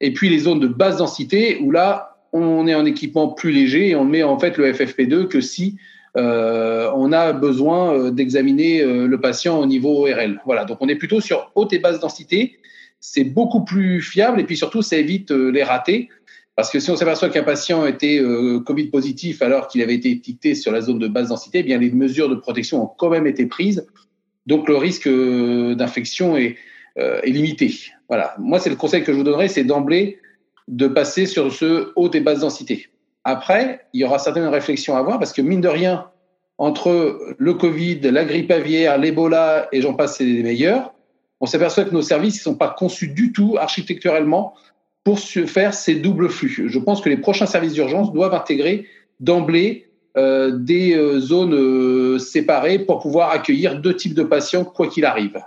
Et 0.00 0.12
puis 0.12 0.28
les 0.28 0.40
zones 0.40 0.60
de 0.60 0.66
basse 0.66 0.96
densité, 0.96 1.58
où 1.60 1.70
là, 1.70 2.13
on 2.34 2.66
est 2.66 2.74
en 2.74 2.84
équipement 2.84 3.28
plus 3.28 3.52
léger 3.52 3.90
et 3.90 3.96
on 3.96 4.04
met 4.04 4.22
en 4.22 4.38
fait 4.38 4.58
le 4.58 4.72
FFP2 4.72 5.28
que 5.28 5.40
si 5.40 5.76
euh, 6.16 6.90
on 6.94 7.12
a 7.12 7.32
besoin 7.32 7.94
euh, 7.94 8.10
d'examiner 8.10 8.84
le 8.84 9.20
patient 9.20 9.58
au 9.58 9.66
niveau 9.66 10.06
ORL. 10.06 10.40
Voilà, 10.44 10.64
donc 10.64 10.78
on 10.80 10.88
est 10.88 10.96
plutôt 10.96 11.20
sur 11.20 11.50
haute 11.54 11.72
et 11.72 11.78
basse 11.78 12.00
densité. 12.00 12.58
C'est 13.00 13.24
beaucoup 13.24 13.64
plus 13.64 14.02
fiable 14.02 14.40
et 14.40 14.44
puis 14.44 14.56
surtout, 14.56 14.82
ça 14.82 14.96
évite 14.96 15.30
les 15.30 15.62
ratés. 15.62 16.08
Parce 16.56 16.70
que 16.70 16.78
si 16.78 16.90
on 16.90 16.96
s'aperçoit 16.96 17.30
qu'un 17.30 17.42
patient 17.42 17.84
était 17.84 18.22
Covid 18.64 18.86
positif 18.86 19.42
alors 19.42 19.66
qu'il 19.66 19.82
avait 19.82 19.96
été 19.96 20.10
étiqueté 20.10 20.54
sur 20.54 20.70
la 20.70 20.80
zone 20.80 21.00
de 21.00 21.08
basse 21.08 21.28
densité, 21.28 21.58
eh 21.58 21.62
bien 21.64 21.78
les 21.78 21.90
mesures 21.90 22.28
de 22.28 22.36
protection 22.36 22.82
ont 22.82 22.86
quand 22.86 23.10
même 23.10 23.26
été 23.26 23.46
prises. 23.46 23.86
Donc 24.46 24.68
le 24.68 24.76
risque 24.76 25.08
d'infection 25.08 26.36
est, 26.36 26.56
euh, 26.98 27.20
est 27.22 27.30
limité. 27.30 27.74
Voilà. 28.08 28.36
Moi, 28.38 28.60
c'est 28.60 28.70
le 28.70 28.76
conseil 28.76 29.02
que 29.02 29.12
je 29.12 29.16
vous 29.16 29.24
donnerais, 29.24 29.48
c'est 29.48 29.64
d'emblée 29.64 30.18
de 30.68 30.86
passer 30.86 31.26
sur 31.26 31.52
ce 31.52 31.92
haute 31.96 32.14
et 32.14 32.20
basse 32.20 32.40
densité. 32.40 32.88
Après, 33.24 33.86
il 33.92 34.00
y 34.00 34.04
aura 34.04 34.18
certaines 34.18 34.46
réflexions 34.46 34.96
à 34.96 35.00
avoir 35.00 35.18
parce 35.18 35.32
que 35.32 35.42
mine 35.42 35.60
de 35.60 35.68
rien, 35.68 36.06
entre 36.58 37.34
le 37.36 37.54
Covid, 37.54 38.00
la 38.00 38.24
grippe 38.24 38.50
aviaire, 38.50 38.98
l'Ebola 38.98 39.68
et 39.72 39.80
j'en 39.80 39.94
passe, 39.94 40.18
c'est 40.18 40.24
les 40.24 40.42
meilleurs, 40.42 40.94
on 41.40 41.46
s'aperçoit 41.46 41.84
que 41.84 41.90
nos 41.90 42.02
services 42.02 42.36
ne 42.36 42.52
sont 42.52 42.54
pas 42.54 42.68
conçus 42.68 43.08
du 43.08 43.32
tout 43.32 43.56
architecturellement 43.58 44.54
pour 45.04 45.18
faire 45.18 45.74
ces 45.74 45.96
doubles 45.96 46.30
flux. 46.30 46.64
Je 46.66 46.78
pense 46.78 47.00
que 47.02 47.08
les 47.08 47.18
prochains 47.18 47.46
services 47.46 47.74
d'urgence 47.74 48.12
doivent 48.12 48.34
intégrer 48.34 48.86
d'emblée 49.20 49.90
euh, 50.16 50.56
des 50.56 50.94
euh, 50.94 51.18
zones 51.18 51.54
euh, 51.54 52.18
séparées 52.18 52.78
pour 52.78 53.00
pouvoir 53.00 53.30
accueillir 53.30 53.80
deux 53.80 53.96
types 53.96 54.14
de 54.14 54.22
patients 54.22 54.64
quoi 54.64 54.86
qu'il 54.86 55.04
arrive. 55.04 55.42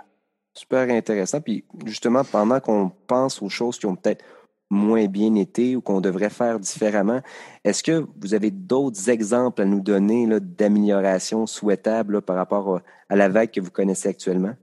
Super 0.54 0.88
intéressant. 0.90 1.40
Puis 1.40 1.64
justement, 1.86 2.22
pendant 2.22 2.60
qu'on 2.60 2.92
pense 3.06 3.40
aux 3.42 3.48
choses 3.48 3.78
qui 3.78 3.86
ont 3.86 3.96
peut-être 3.96 4.24
moins 4.70 5.06
bien 5.06 5.34
été 5.34 5.76
ou 5.76 5.80
qu'on 5.80 6.00
devrait 6.00 6.30
faire 6.30 6.60
différemment, 6.60 7.20
est-ce 7.64 7.82
que 7.82 8.06
vous 8.20 8.34
avez 8.34 8.50
d'autres 8.50 9.08
exemples 9.08 9.62
à 9.62 9.64
nous 9.64 9.80
donner 9.80 10.28
d'amélioration 10.40 11.46
souhaitable 11.46 12.22
par 12.22 12.36
rapport 12.36 12.80
à 13.08 13.16
la 13.16 13.28
vague 13.28 13.50
que 13.50 13.60
vous 13.60 13.70
connaissez 13.70 14.08
actuellement? 14.08 14.54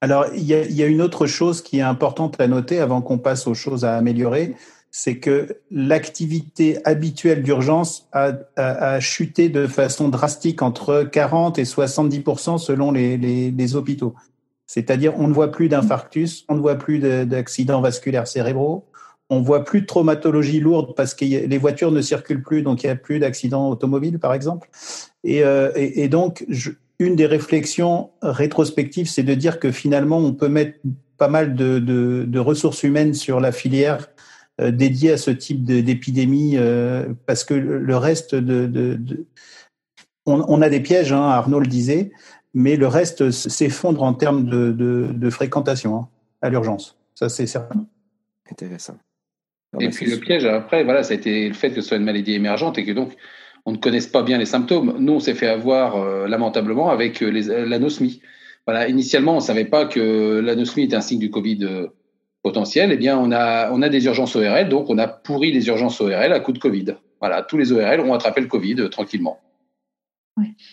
Alors, 0.00 0.26
il 0.32 0.44
y, 0.44 0.54
a, 0.54 0.86
une 0.86 1.02
autre 1.02 1.26
chose 1.26 1.60
qui 1.60 1.78
est 1.78 1.82
importante 1.82 2.40
à 2.40 2.46
noter 2.46 2.78
avant 2.78 3.02
qu'on 3.02 3.18
passe 3.18 3.48
aux 3.48 3.54
choses 3.54 3.84
à 3.84 3.96
améliorer, 3.96 4.54
c'est 4.92 5.18
que 5.18 5.58
l'activité 5.72 6.78
habituelle 6.86 7.42
d'urgence 7.42 8.08
a, 8.12 9.00
chuté 9.00 9.48
de 9.48 9.66
façon 9.66 10.08
drastique 10.08 10.62
entre 10.62 11.02
40 11.02 11.58
et 11.58 11.64
70 11.64 12.22
selon 12.58 12.92
les, 12.92 13.16
les, 13.16 13.50
les 13.50 13.76
hôpitaux. 13.76 14.14
C'est-à-dire, 14.66 15.14
on 15.18 15.26
ne 15.26 15.32
voit 15.32 15.50
plus 15.50 15.68
d'infarctus, 15.68 16.44
on 16.48 16.54
ne 16.54 16.60
voit 16.60 16.76
plus 16.76 17.00
d'accidents 17.00 17.80
vasculaires 17.80 18.28
cérébraux, 18.28 18.86
on 19.30 19.40
voit 19.42 19.64
plus 19.64 19.82
de 19.82 19.86
traumatologie 19.86 20.60
lourde 20.60 20.94
parce 20.96 21.14
que 21.14 21.24
les 21.24 21.58
voitures 21.58 21.92
ne 21.92 22.00
circulent 22.00 22.42
plus, 22.42 22.62
donc 22.62 22.82
il 22.82 22.86
n'y 22.86 22.92
a 22.92 22.96
plus 22.96 23.18
d'accidents 23.18 23.68
automobiles, 23.68 24.18
par 24.18 24.32
exemple. 24.32 24.68
Et, 25.24 25.42
euh, 25.44 26.08
donc, 26.08 26.46
une 26.98 27.14
des 27.14 27.26
réflexions 27.26 28.10
rétrospectives, 28.22 29.08
c'est 29.08 29.22
de 29.22 29.34
dire 29.34 29.60
que 29.60 29.70
finalement, 29.70 30.18
on 30.18 30.32
peut 30.32 30.48
mettre 30.48 30.78
pas 31.18 31.28
mal 31.28 31.54
de, 31.54 32.38
ressources 32.38 32.82
humaines 32.82 33.14
sur 33.14 33.40
la 33.40 33.52
filière 33.52 34.08
euh, 34.60 34.70
dédiée 34.70 35.12
à 35.12 35.16
ce 35.18 35.30
type 35.30 35.64
d'épidémie, 35.64 36.56
euh, 36.56 37.06
parce 37.26 37.44
que 37.44 37.54
le 37.54 37.96
reste 37.96 38.34
de, 38.34 38.98
on, 40.24 40.62
a 40.62 40.68
des 40.68 40.80
pièges, 40.80 41.12
hein, 41.12 41.22
Arnaud 41.22 41.60
le 41.60 41.66
disait, 41.66 42.12
mais 42.54 42.76
le 42.76 42.86
reste 42.86 43.30
s'effondre 43.30 44.02
en 44.02 44.14
termes 44.14 44.46
de 44.46 45.30
fréquentation 45.30 45.96
hein, 45.96 46.08
à 46.40 46.48
l'urgence. 46.48 46.96
Ça, 47.14 47.28
c'est 47.28 47.46
certain. 47.46 47.86
Intéressant. 48.50 48.96
Et 49.80 49.88
puis 49.90 50.06
le 50.06 50.16
piège, 50.16 50.44
après, 50.46 50.84
voilà, 50.84 51.02
ça 51.02 51.12
a 51.12 51.16
été 51.16 51.48
le 51.48 51.54
fait 51.54 51.70
que 51.70 51.80
ce 51.80 51.88
soit 51.88 51.96
une 51.98 52.04
maladie 52.04 52.32
émergente 52.32 52.78
et 52.78 52.84
que 52.84 52.92
donc 52.92 53.12
on 53.66 53.72
ne 53.72 53.76
connaisse 53.76 54.06
pas 54.06 54.22
bien 54.22 54.38
les 54.38 54.46
symptômes. 54.46 54.96
Nous, 54.98 55.12
on 55.12 55.20
s'est 55.20 55.34
fait 55.34 55.46
avoir 55.46 55.96
euh, 55.96 56.26
lamentablement 56.26 56.90
avec 56.90 57.22
euh, 57.22 57.66
l'anosmie. 57.66 58.22
Voilà, 58.66 58.88
initialement, 58.88 59.32
on 59.32 59.36
ne 59.36 59.40
savait 59.40 59.66
pas 59.66 59.84
que 59.84 60.40
l'anosmie 60.40 60.84
était 60.84 60.96
un 60.96 61.02
signe 61.02 61.18
du 61.18 61.30
Covid 61.30 61.58
euh, 61.62 61.86
potentiel. 62.42 62.92
Eh 62.92 62.96
bien, 62.96 63.18
on 63.18 63.30
a, 63.30 63.70
on 63.72 63.82
a 63.82 63.90
des 63.90 64.06
urgences 64.06 64.36
ORL, 64.36 64.70
donc 64.70 64.88
on 64.88 64.96
a 64.96 65.06
pourri 65.06 65.52
les 65.52 65.66
urgences 65.68 66.00
ORL 66.00 66.32
à 66.32 66.40
coup 66.40 66.52
de 66.52 66.58
Covid. 66.58 66.94
voilà, 67.20 67.42
tous 67.42 67.58
les 67.58 67.72
ORL 67.72 68.00
ont 68.00 68.14
attrapé 68.14 68.40
le 68.40 68.46
Covid 68.46 68.88
tranquillement. 68.90 69.38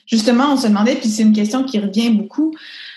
Justement, 0.05 0.53
on 0.53 0.57
se 0.57 0.67
demandait, 0.67 0.95
puis 0.95 1.09
c'est 1.09 1.23
une 1.23 1.33
question 1.33 1.63
qui 1.63 1.79
revient 1.79 2.11
beaucoup, 2.11 2.53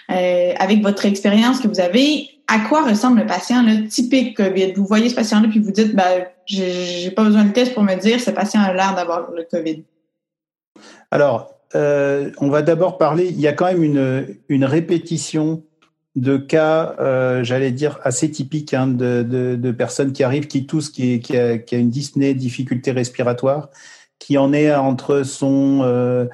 avec 0.09 0.83
votre 0.83 1.07
expérience 1.07 1.61
que 1.61 1.67
vous 1.67 1.81
avez, 1.81 2.29
à 2.49 2.61
quoi 2.61 2.89
ressemble 2.89 3.21
le 3.21 3.27
patient 3.27 3.63
là, 3.63 3.73
typique 3.89 4.37
COVID? 4.39 4.73
Vous 4.73 4.87
voyez 4.87 5.11
ce 5.11 5.15
patient-là, 5.15 5.49
puis 5.49 5.61
vous 5.61 5.71
dites, 5.71 5.95
ben, 5.95 6.27
j'ai 6.47 7.11
pas 7.11 7.23
besoin 7.23 7.45
de 7.45 7.53
test 7.53 7.75
pour 7.75 7.83
me 7.83 7.95
dire, 7.95 8.21
ce 8.21 8.31
patient 8.31 8.63
a 8.63 8.73
l'air 8.73 8.95
d'avoir 8.95 9.31
le 9.31 9.47
COVID. 9.49 9.85
Alors, 11.11 11.55
euh, 11.75 12.31
on 12.39 12.49
va 12.49 12.63
d'abord 12.63 12.97
parler, 12.97 13.27
il 13.27 13.39
y 13.39 13.47
a 13.47 13.53
quand 13.53 13.67
même 13.67 13.83
une, 13.83 14.27
une 14.49 14.65
répétition 14.65 15.63
de 16.17 16.39
cas, 16.39 16.97
euh, 16.99 17.45
j'allais 17.45 17.71
dire, 17.71 18.01
assez 18.03 18.31
typiques 18.31 18.73
hein, 18.73 18.87
de, 18.87 19.23
de, 19.23 19.55
de, 19.55 19.71
personnes 19.71 20.13
qui 20.13 20.25
arrivent, 20.25 20.47
qui 20.47 20.67
toussent, 20.67 20.89
qui, 20.89 21.21
qui, 21.21 21.37
a, 21.37 21.59
qui 21.59 21.75
a 21.75 21.79
une 21.79 21.91
dyspnée, 21.91 22.33
difficulté 22.33 22.93
respiratoire, 22.93 23.69
qui 24.19 24.39
en 24.39 24.55
est 24.55 24.75
entre 24.75 25.23
son 25.23 25.83
euh, 25.83 26.25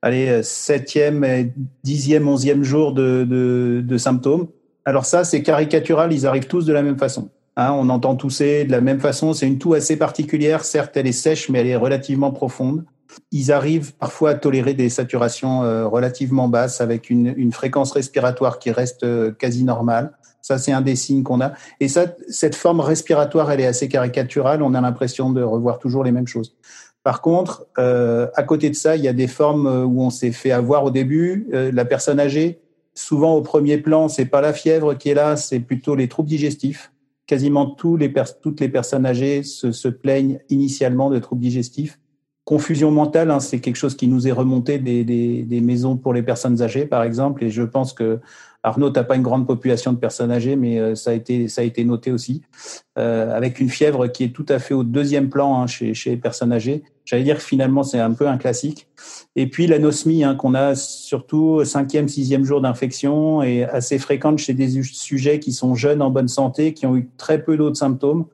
allez, 0.00 0.42
septième, 0.44 1.50
dixième, 1.82 2.28
onzième 2.28 2.62
jour 2.62 2.92
de, 2.92 3.26
de, 3.28 3.82
de 3.84 3.98
symptômes. 3.98 4.46
Alors 4.86 5.04
ça, 5.04 5.24
c'est 5.24 5.42
caricatural, 5.42 6.12
ils 6.12 6.26
arrivent 6.26 6.46
tous 6.46 6.64
de 6.64 6.72
la 6.72 6.82
même 6.82 6.96
façon. 6.96 7.28
Hein, 7.56 7.72
on 7.72 7.88
entend 7.88 8.14
tousser 8.14 8.64
de 8.64 8.70
la 8.70 8.80
même 8.80 9.00
façon. 9.00 9.32
C'est 9.32 9.48
une 9.48 9.58
toux 9.58 9.74
assez 9.74 9.96
particulière. 9.96 10.64
Certes, 10.64 10.96
elle 10.96 11.08
est 11.08 11.12
sèche, 11.12 11.48
mais 11.48 11.60
elle 11.60 11.66
est 11.66 11.76
relativement 11.76 12.30
profonde. 12.30 12.84
Ils 13.32 13.50
arrivent 13.50 13.94
parfois 13.94 14.30
à 14.30 14.34
tolérer 14.34 14.74
des 14.74 14.88
saturations 14.88 15.64
euh, 15.64 15.88
relativement 15.88 16.48
basses 16.48 16.80
avec 16.80 17.10
une, 17.10 17.34
une, 17.36 17.50
fréquence 17.50 17.92
respiratoire 17.92 18.60
qui 18.60 18.70
reste 18.70 19.02
euh, 19.02 19.32
quasi 19.32 19.64
normale. 19.64 20.12
Ça, 20.40 20.58
c'est 20.58 20.72
un 20.72 20.82
des 20.82 20.94
signes 20.94 21.24
qu'on 21.24 21.40
a. 21.40 21.52
Et 21.80 21.88
ça, 21.88 22.04
cette 22.28 22.54
forme 22.54 22.78
respiratoire, 22.78 23.50
elle 23.50 23.60
est 23.60 23.66
assez 23.66 23.88
caricaturale. 23.88 24.62
On 24.62 24.74
a 24.74 24.80
l'impression 24.80 25.30
de 25.30 25.42
revoir 25.42 25.80
toujours 25.80 26.04
les 26.04 26.12
mêmes 26.12 26.28
choses. 26.28 26.54
Par 27.02 27.22
contre, 27.22 27.66
euh, 27.78 28.28
à 28.34 28.44
côté 28.44 28.70
de 28.70 28.76
ça, 28.76 28.94
il 28.94 29.02
y 29.02 29.08
a 29.08 29.12
des 29.12 29.28
formes 29.28 29.66
où 29.66 30.02
on 30.02 30.10
s'est 30.10 30.32
fait 30.32 30.52
avoir 30.52 30.84
au 30.84 30.90
début. 30.90 31.48
la 31.50 31.84
personne 31.84 32.20
âgée, 32.20 32.60
souvent 32.96 33.36
au 33.36 33.42
premier 33.42 33.78
plan, 33.78 34.08
c'est 34.08 34.26
pas 34.26 34.40
la 34.40 34.52
fièvre 34.52 34.94
qui 34.94 35.10
est 35.10 35.14
là, 35.14 35.36
c'est 35.36 35.60
plutôt 35.60 35.94
les 35.94 36.08
troubles 36.08 36.28
digestifs. 36.28 36.92
Quasiment 37.26 37.66
tous 37.66 37.96
les 37.96 38.12
toutes 38.40 38.60
les 38.60 38.68
personnes 38.68 39.06
âgées 39.06 39.42
se, 39.42 39.72
se, 39.72 39.88
plaignent 39.88 40.40
initialement 40.48 41.10
de 41.10 41.18
troubles 41.18 41.42
digestifs. 41.42 41.98
Confusion 42.46 42.92
mentale, 42.92 43.32
hein, 43.32 43.40
c'est 43.40 43.58
quelque 43.58 43.74
chose 43.74 43.96
qui 43.96 44.06
nous 44.06 44.28
est 44.28 44.32
remonté 44.32 44.78
des, 44.78 45.02
des, 45.02 45.42
des, 45.42 45.60
maisons 45.60 45.96
pour 45.96 46.14
les 46.14 46.22
personnes 46.22 46.62
âgées, 46.62 46.86
par 46.86 47.02
exemple, 47.02 47.42
et 47.42 47.50
je 47.50 47.64
pense 47.64 47.92
que 47.92 48.20
Arnaud, 48.62 48.90
t'as 48.90 49.02
pas 49.02 49.16
une 49.16 49.22
grande 49.22 49.48
population 49.48 49.92
de 49.92 49.98
personnes 49.98 50.30
âgées, 50.30 50.54
mais 50.54 50.78
euh, 50.78 50.94
ça 50.94 51.10
a 51.10 51.12
été 51.14 51.48
ça 51.48 51.60
a 51.60 51.64
été 51.64 51.84
noté 51.84 52.10
aussi, 52.12 52.42
euh, 52.98 53.36
avec 53.36 53.58
une 53.58 53.68
fièvre 53.68 54.06
qui 54.06 54.22
est 54.22 54.28
tout 54.28 54.46
à 54.48 54.60
fait 54.60 54.74
au 54.74 54.84
deuxième 54.84 55.28
plan 55.28 55.60
hein, 55.60 55.66
chez, 55.66 55.92
chez 55.92 56.10
les 56.10 56.16
personnes 56.16 56.52
âgées. 56.52 56.84
J'allais 57.04 57.24
dire 57.24 57.36
que 57.36 57.42
finalement 57.42 57.84
c'est 57.84 58.00
un 58.00 58.12
peu 58.12 58.28
un 58.28 58.38
classique. 58.38 58.88
Et 59.36 59.48
puis 59.48 59.66
l'anosmie 59.66 60.24
hein, 60.24 60.34
qu'on 60.34 60.54
a 60.54 60.76
surtout 60.76 61.64
cinquième, 61.64 62.08
sixième 62.08 62.44
jour 62.44 62.60
d'infection 62.60 63.42
et 63.42 63.64
assez 63.64 63.98
fréquente 63.98 64.38
chez 64.38 64.54
des 64.54 64.82
sujets 64.82 65.38
qui 65.38 65.52
sont 65.52 65.74
jeunes 65.74 66.02
en 66.02 66.10
bonne 66.10 66.28
santé, 66.28 66.74
qui 66.74 66.86
ont 66.86 66.96
eu 66.96 67.08
très 67.16 67.44
peu 67.44 67.56
d'autres 67.56 67.76
symptômes. 67.76 68.26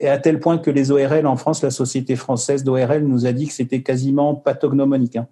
Et 0.00 0.08
à 0.08 0.18
tel 0.18 0.40
point 0.40 0.58
que 0.58 0.70
les 0.70 0.90
ORL 0.90 1.26
en 1.26 1.36
France, 1.36 1.62
la 1.62 1.70
Société 1.70 2.16
française 2.16 2.64
d'ORL 2.64 3.04
nous 3.04 3.26
a 3.26 3.32
dit 3.32 3.46
que 3.46 3.52
c'était 3.52 3.82
quasiment 3.82 4.34
pathognomonique. 4.34 5.16
Hein. 5.16 5.26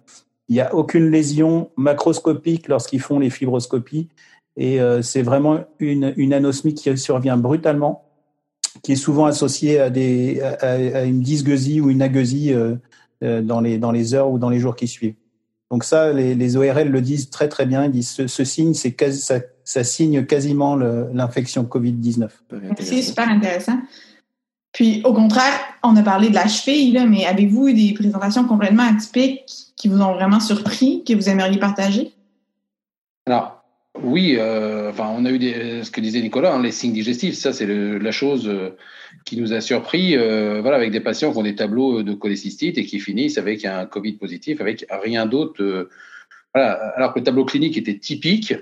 Il 0.49 0.55
n'y 0.55 0.61
a 0.61 0.73
aucune 0.73 1.09
lésion 1.09 1.69
macroscopique 1.75 2.67
lorsqu'ils 2.67 3.01
font 3.01 3.19
les 3.19 3.29
fibroscopies. 3.29 4.09
Et 4.57 4.79
euh, 4.79 5.01
c'est 5.01 5.21
vraiment 5.21 5.59
une, 5.79 6.13
une 6.17 6.33
anosmie 6.33 6.73
qui 6.73 6.95
survient 6.97 7.37
brutalement, 7.37 8.05
qui 8.83 8.93
est 8.93 8.97
souvent 8.97 9.25
associée 9.25 9.79
à, 9.79 9.87
une 11.05 11.21
dysgueusie 11.21 11.81
ou 11.81 11.89
une 11.89 12.01
agueusie 12.01 12.53
euh, 12.53 12.75
euh, 13.23 13.41
dans, 13.41 13.59
les, 13.59 13.77
dans 13.77 13.91
les 13.91 14.13
heures 14.13 14.29
ou 14.29 14.39
dans 14.39 14.49
les 14.49 14.59
jours 14.59 14.75
qui 14.75 14.87
suivent. 14.87 15.15
Donc 15.71 15.83
ça, 15.83 16.13
les, 16.13 16.57
ORL 16.57 16.89
le 16.89 17.01
disent 17.01 17.29
très 17.29 17.49
très 17.49 17.65
bien. 17.65 17.85
Ils 17.85 17.91
disent 17.91 18.11
ce, 18.11 18.27
ce 18.27 18.43
signe, 18.43 18.73
ça, 18.73 19.83
signe 19.83 20.25
quasiment 20.25 20.75
l'infection 20.75 21.63
Covid-19. 21.63 22.29
C'est 22.79 23.01
super 23.01 23.27
intéressant. 23.27 23.79
Puis 24.75 24.99
au 25.05 25.13
contraire, 25.13 25.53
on 25.83 25.95
a 25.95 26.03
parlé 26.03 26.27
de 26.27 26.35
la 26.35 26.49
cheville, 26.49 27.01
mais 27.07 27.25
avez-vous 27.25 27.69
eu 27.69 27.73
des 27.73 27.93
présentations 27.93 28.43
complètement 28.43 28.83
atypiques 28.83 29.71
qui 29.77 29.87
vous 29.87 30.01
ont 30.01 30.13
vraiment 30.15 30.41
surpris, 30.41 31.01
que 31.07 31.13
vous 31.13 31.29
aimeriez 31.29 31.57
partager? 31.57 32.11
Alors, 33.25 33.63
oui, 34.03 34.35
euh, 34.37 34.89
enfin, 34.89 35.07
on 35.17 35.23
a 35.23 35.31
eu 35.31 35.39
des, 35.39 35.85
ce 35.85 35.91
que 35.91 36.01
disait 36.01 36.19
Nicolas, 36.19 36.53
hein, 36.53 36.61
les 36.61 36.73
signes 36.73 36.91
digestifs. 36.91 37.35
Ça, 37.35 37.53
c'est 37.53 37.65
la 37.65 38.11
chose 38.11 38.49
euh, 38.49 38.75
qui 39.23 39.37
nous 39.39 39.53
a 39.53 39.61
surpris. 39.61 40.17
Euh, 40.17 40.59
voilà, 40.61 40.75
avec 40.75 40.91
des 40.91 40.99
patients 40.99 41.31
qui 41.31 41.37
ont 41.37 41.43
des 41.43 41.55
tableaux 41.55 42.03
de 42.03 42.13
cholécystite 42.13 42.77
et 42.77 42.85
qui 42.85 42.99
finissent 42.99 43.37
avec 43.37 43.63
un 43.63 43.85
Covid 43.85 44.13
positif, 44.17 44.59
avec 44.59 44.85
rien 44.89 45.25
d'autre. 45.25 45.87
Voilà, 46.53 46.73
alors 46.97 47.13
que 47.13 47.19
le 47.19 47.23
tableau 47.23 47.45
clinique 47.45 47.77
était 47.77 47.97
typique. 47.97 48.53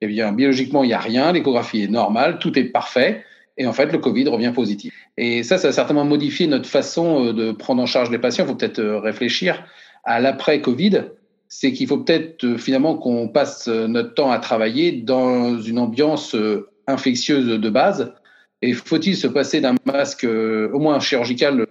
Eh 0.00 0.06
bien, 0.06 0.32
biologiquement, 0.32 0.82
il 0.82 0.86
n'y 0.86 0.94
a 0.94 0.98
rien. 0.98 1.30
L'échographie 1.30 1.82
est 1.82 1.88
normale, 1.88 2.38
tout 2.38 2.58
est 2.58 2.64
parfait. 2.64 3.22
Et 3.58 3.66
en 3.66 3.72
fait, 3.72 3.92
le 3.92 3.98
Covid 3.98 4.28
revient 4.28 4.52
positif. 4.54 4.94
Et 5.16 5.42
ça, 5.42 5.58
ça 5.58 5.68
a 5.68 5.72
certainement 5.72 6.04
modifié 6.04 6.46
notre 6.46 6.68
façon 6.68 7.32
de 7.32 7.52
prendre 7.52 7.82
en 7.82 7.86
charge 7.86 8.10
les 8.10 8.18
patients. 8.18 8.44
Il 8.44 8.48
faut 8.48 8.54
peut-être 8.54 8.82
réfléchir 8.82 9.64
à 10.04 10.20
l'après-Covid 10.20 11.02
c'est 11.48 11.72
qu'il 11.72 11.86
faut 11.86 11.98
peut-être 11.98 12.44
euh, 12.44 12.58
finalement 12.58 12.96
qu'on 12.96 13.28
passe 13.28 13.68
euh, 13.68 13.86
notre 13.86 14.14
temps 14.14 14.30
à 14.30 14.38
travailler 14.38 14.92
dans 14.92 15.58
une 15.58 15.78
ambiance 15.78 16.34
euh, 16.34 16.68
infectieuse 16.86 17.46
de 17.46 17.70
base. 17.70 18.12
Et 18.60 18.72
faut-il 18.72 19.16
se 19.16 19.26
passer 19.26 19.60
d'un 19.60 19.74
masque 19.84 20.24
au 20.24 20.78
moins 20.80 20.98
chirurgical 20.98 21.64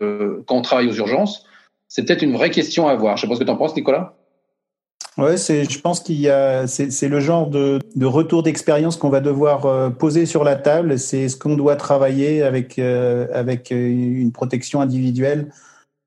quand 0.46 0.56
on 0.56 0.62
travaille 0.62 0.88
aux 0.88 0.94
urgences? 0.94 1.44
C'est 1.90 2.06
peut-être 2.06 2.22
une 2.22 2.32
vraie 2.32 2.50
question 2.50 2.88
à 2.88 2.94
avoir. 2.94 3.18
Je 3.18 3.24
sais 3.24 3.28
pas 3.28 3.34
ce 3.34 3.42
que 3.42 3.44
tu 3.44 3.52
en 3.52 3.58
penses, 3.58 3.76
Nicolas. 3.76 4.16
Ouais, 5.18 5.38
c'est, 5.38 5.70
je 5.70 5.80
pense 5.80 6.00
qu'il 6.00 6.20
y 6.20 6.30
a, 6.30 6.68
c'est, 6.68 6.92
c'est 6.92 7.08
le 7.08 7.20
genre 7.20 7.50
de, 7.50 7.80
de 7.96 8.06
retour 8.06 8.44
d'expérience 8.44 8.98
qu'on 8.98 9.10
va 9.10 9.20
devoir 9.20 9.92
poser 9.96 10.28
sur 10.28 10.44
la 10.44 10.56
table. 10.56 11.00
C'est 11.00 11.28
ce 11.28 11.36
qu'on 11.36 11.56
doit 11.56 11.76
travailler 11.76 12.44
avec 12.44 12.78
avec 12.78 13.72
une 13.72 14.32
protection 14.32 14.80
individuelle 14.80 15.50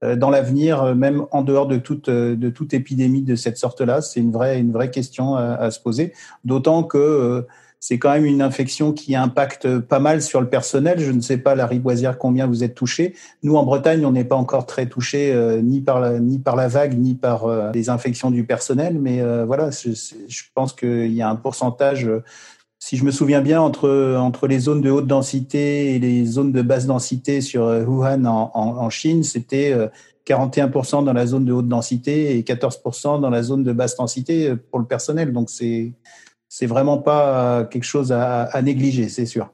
euh, 0.03 0.17
dans 0.17 0.31
l'avenir, 0.31 0.83
euh, 0.83 0.95
même 0.95 1.27
en 1.31 1.43
dehors 1.43 1.67
de 1.67 1.77
toute, 1.77 2.09
euh, 2.09 2.35
de 2.35 2.49
toute 2.49 2.73
épidémie 2.73 3.21
de 3.21 3.35
cette 3.35 3.59
sorte-là 3.59 4.01
C'est 4.01 4.21
une 4.21 4.33
vraie, 4.33 4.59
une 4.59 4.73
vraie 4.73 4.91
question 4.91 5.35
à, 5.37 5.43
à 5.55 5.71
se 5.71 5.79
poser. 5.79 6.15
D'autant 6.45 6.85
que 6.85 7.47
c'est 7.81 7.99
quand 7.99 8.13
même 8.13 8.27
une 8.27 8.43
infection 8.43 8.93
qui 8.93 9.17
impacte 9.17 9.79
pas 9.79 9.99
mal 9.99 10.23
sur 10.23 10.41
le 10.41 10.49
personnel. 10.49 11.01
Je 11.01 11.11
ne 11.11 11.21
sais 11.21 11.39
pas, 11.39 11.55
la 11.55 11.67
riboisière, 11.67 12.19
combien 12.19 12.47
vous 12.47 12.63
êtes 12.63 12.75
touché. 12.75 13.15
Nous, 13.43 13.57
en 13.57 13.65
Bretagne, 13.65 14.05
on 14.05 14.13
n'est 14.13 14.25
pas 14.25 14.37
encore 14.37 14.67
très 14.67 14.87
touché 14.87 15.35
ni, 15.63 15.81
par 15.81 15.99
la, 15.99 16.21
ni 16.21 16.39
par 16.39 16.57
la 16.57 16.69
vague, 16.69 16.99
ni 16.99 17.15
par 17.15 17.73
les 17.73 17.89
infections 17.89 18.31
du 18.31 18.45
personnel. 18.45 18.99
Mais 19.01 19.23
voilà, 19.47 19.71
je, 19.71 20.43
pense 20.55 20.75
qu'il 20.75 21.13
y 21.13 21.23
a 21.23 21.31
un 21.31 21.37
pourcentage 21.37 22.11
si 22.83 22.97
je 22.97 23.05
me 23.05 23.11
souviens 23.11 23.43
bien, 23.43 23.61
entre, 23.61 24.17
entre 24.17 24.47
les 24.47 24.59
zones 24.59 24.81
de 24.81 24.91
haute 24.91 25.07
densité 25.07 25.95
et 25.95 25.99
les 25.99 26.25
zones 26.25 26.51
de 26.51 26.63
basse 26.63 26.87
densité 26.87 27.43
sur 27.43 27.65
euh, 27.65 27.85
Wuhan 27.85 28.25
en, 28.25 28.51
en, 28.55 28.79
en 28.79 28.91
Chine, 28.91 29.23
c'était 29.23 29.77
41% 30.27 31.03
euh, 31.03 31.03
dans 31.05 31.13
la 31.13 31.27
zone 31.27 31.45
de 31.45 31.53
haute 31.53 31.69
densité 31.69 32.37
et 32.37 32.43
14% 32.43 33.21
dans 33.21 33.29
la 33.29 33.43
zone 33.43 33.63
de 33.63 33.73
basse 33.73 33.97
densité 33.97 34.49
euh, 34.49 34.57
pour 34.57 34.79
le 34.79 34.87
personnel. 34.87 35.33
Donc, 35.33 35.51
c'est, 35.51 35.93
c'est 36.51 36.67
vraiment 36.67 36.99
pas 36.99 37.65
quelque 37.65 37.85
chose 37.85 38.13
à, 38.13 38.61
négliger, 38.61 39.09
c'est 39.09 39.25
sûr. 39.25 39.51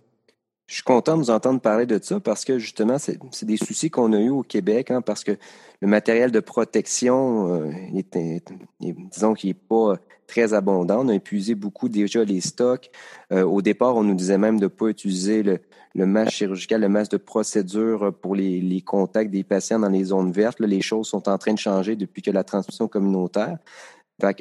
Je 0.66 0.76
suis 0.76 0.82
content 0.82 1.16
de 1.16 1.22
vous 1.22 1.30
entendre 1.30 1.60
parler 1.60 1.84
de 1.86 2.00
ça 2.02 2.18
parce 2.18 2.44
que 2.44 2.58
justement, 2.58 2.96
c'est 2.98 3.44
des 3.44 3.58
soucis 3.58 3.90
qu'on 3.90 4.12
a 4.14 4.18
eu 4.18 4.30
au 4.30 4.42
Québec, 4.42 4.90
hein, 4.90 5.02
parce 5.02 5.22
que 5.22 5.32
le 5.80 5.88
matériel 5.88 6.32
de 6.32 6.40
protection, 6.40 7.54
euh, 7.54 7.70
est, 8.14 8.52
disons 8.80 9.34
qu'il 9.34 9.50
n'est 9.50 9.54
pas 9.54 9.96
très 10.26 10.54
abondant. 10.54 11.04
On 11.04 11.08
a 11.10 11.14
épuisé 11.14 11.54
beaucoup 11.54 11.90
déjà 11.90 12.24
les 12.24 12.40
stocks. 12.40 12.90
Euh, 13.30 13.44
au 13.44 13.60
départ, 13.60 13.94
on 13.94 14.02
nous 14.02 14.14
disait 14.14 14.38
même 14.38 14.58
de 14.58 14.64
ne 14.64 14.68
pas 14.68 14.86
utiliser 14.86 15.42
le, 15.42 16.06
masque 16.06 16.32
chirurgical, 16.32 16.80
le 16.80 16.88
masque 16.88 17.12
de 17.12 17.18
procédure 17.18 18.12
pour 18.22 18.34
les, 18.34 18.80
contacts 18.80 19.30
des 19.30 19.44
patients 19.44 19.78
dans 19.78 19.90
les 19.90 20.04
zones 20.04 20.32
vertes. 20.32 20.60
Là, 20.60 20.66
les 20.66 20.80
choses 20.80 21.08
sont 21.08 21.28
en 21.28 21.36
train 21.36 21.52
de 21.52 21.58
changer 21.58 21.94
depuis 21.94 22.22
que 22.22 22.30
la 22.30 22.42
transmission 22.42 22.88
communautaire. 22.88 23.58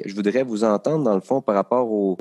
Je 0.04 0.14
voudrais 0.14 0.42
vous 0.42 0.64
entendre, 0.64 1.04
dans 1.04 1.14
le 1.14 1.20
fond, 1.20 1.42
par 1.42 1.54
rapport 1.54 1.92
au, 1.92 2.16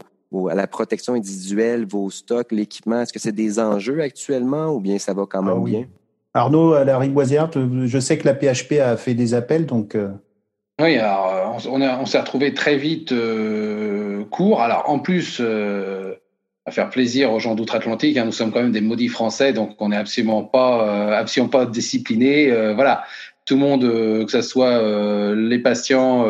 à 0.49 0.55
la 0.55 0.67
protection 0.67 1.13
individuelle, 1.13 1.85
vos 1.85 2.09
stocks, 2.09 2.51
l'équipement. 2.51 3.01
Est-ce 3.01 3.13
que 3.13 3.19
c'est 3.19 3.31
des 3.31 3.59
enjeux 3.59 4.01
actuellement 4.01 4.67
ou 4.67 4.79
bien 4.79 4.99
ça 4.99 5.13
va 5.13 5.25
quand 5.27 5.41
même 5.41 5.57
ah 5.61 5.65
bien? 5.65 5.85
Arnaud, 6.33 6.73
à 6.73 6.83
la 6.83 6.97
Riboisière, 6.97 7.49
je 7.53 7.99
sais 7.99 8.17
que 8.17 8.27
la 8.27 8.33
PHP 8.33 8.73
a 8.83 8.97
fait 8.97 9.13
des 9.13 9.33
appels, 9.33 9.65
donc. 9.65 9.95
Euh, 9.95 10.09
oui, 10.81 10.97
alors 10.97 11.61
on, 11.69 11.81
on 11.81 12.05
s'est 12.05 12.19
retrouvé 12.19 12.53
très 12.53 12.75
vite 12.75 13.13
euh, 13.13 14.25
court. 14.25 14.61
Alors 14.61 14.89
en 14.89 14.99
plus, 14.99 15.37
euh, 15.39 16.15
à 16.65 16.71
faire 16.71 16.89
plaisir 16.89 17.31
aux 17.31 17.39
gens 17.39 17.55
d'outre-Atlantique, 17.55 18.17
hein, 18.17 18.25
nous 18.25 18.31
sommes 18.31 18.51
quand 18.51 18.61
même 18.61 18.71
des 18.71 18.81
maudits 18.81 19.07
Français, 19.07 19.53
donc 19.53 19.75
on 19.79 19.89
n'est 19.89 19.97
absolument 19.97 20.43
pas, 20.43 20.87
euh, 20.87 21.11
absolument 21.13 21.49
pas 21.49 21.65
disciplinés. 21.65 22.51
Euh, 22.51 22.73
voilà, 22.73 23.03
tout 23.45 23.55
le 23.55 23.59
monde, 23.59 24.25
que 24.25 24.31
ce 24.31 24.41
soit 24.41 25.35
les 25.35 25.59
patients, 25.59 26.25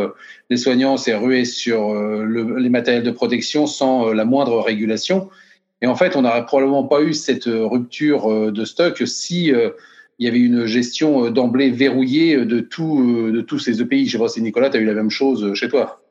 les 0.49 0.57
soignants, 0.57 0.97
s'est 0.97 1.15
rué 1.15 1.45
sur 1.45 1.93
le, 1.93 2.57
les 2.57 2.69
matériels 2.69 3.03
de 3.03 3.11
protection 3.11 3.67
sans 3.67 4.11
la 4.11 4.25
moindre 4.25 4.59
régulation. 4.59 5.29
Et 5.81 5.87
en 5.87 5.95
fait, 5.95 6.15
on 6.15 6.23
n'aurait 6.23 6.45
probablement 6.45 6.83
pas 6.83 7.01
eu 7.01 7.13
cette 7.13 7.45
rupture 7.45 8.51
de 8.51 8.65
stock 8.65 9.01
si 9.05 9.45
il 10.19 10.25
y 10.25 10.27
avait 10.27 10.39
une 10.39 10.65
gestion 10.65 11.29
d'emblée 11.29 11.71
verrouillée 11.71 12.45
de 12.45 12.59
tous 12.59 13.59
ces 13.59 13.81
EPI. 13.81 14.07
Je 14.07 14.13
sais 14.13 14.17
pas 14.17 14.27
si 14.27 14.41
Nicolas, 14.41 14.69
tu 14.69 14.77
as 14.77 14.81
eu 14.81 14.85
la 14.85 14.93
même 14.93 15.09
chose 15.09 15.53
chez 15.53 15.69
toi. 15.69 16.01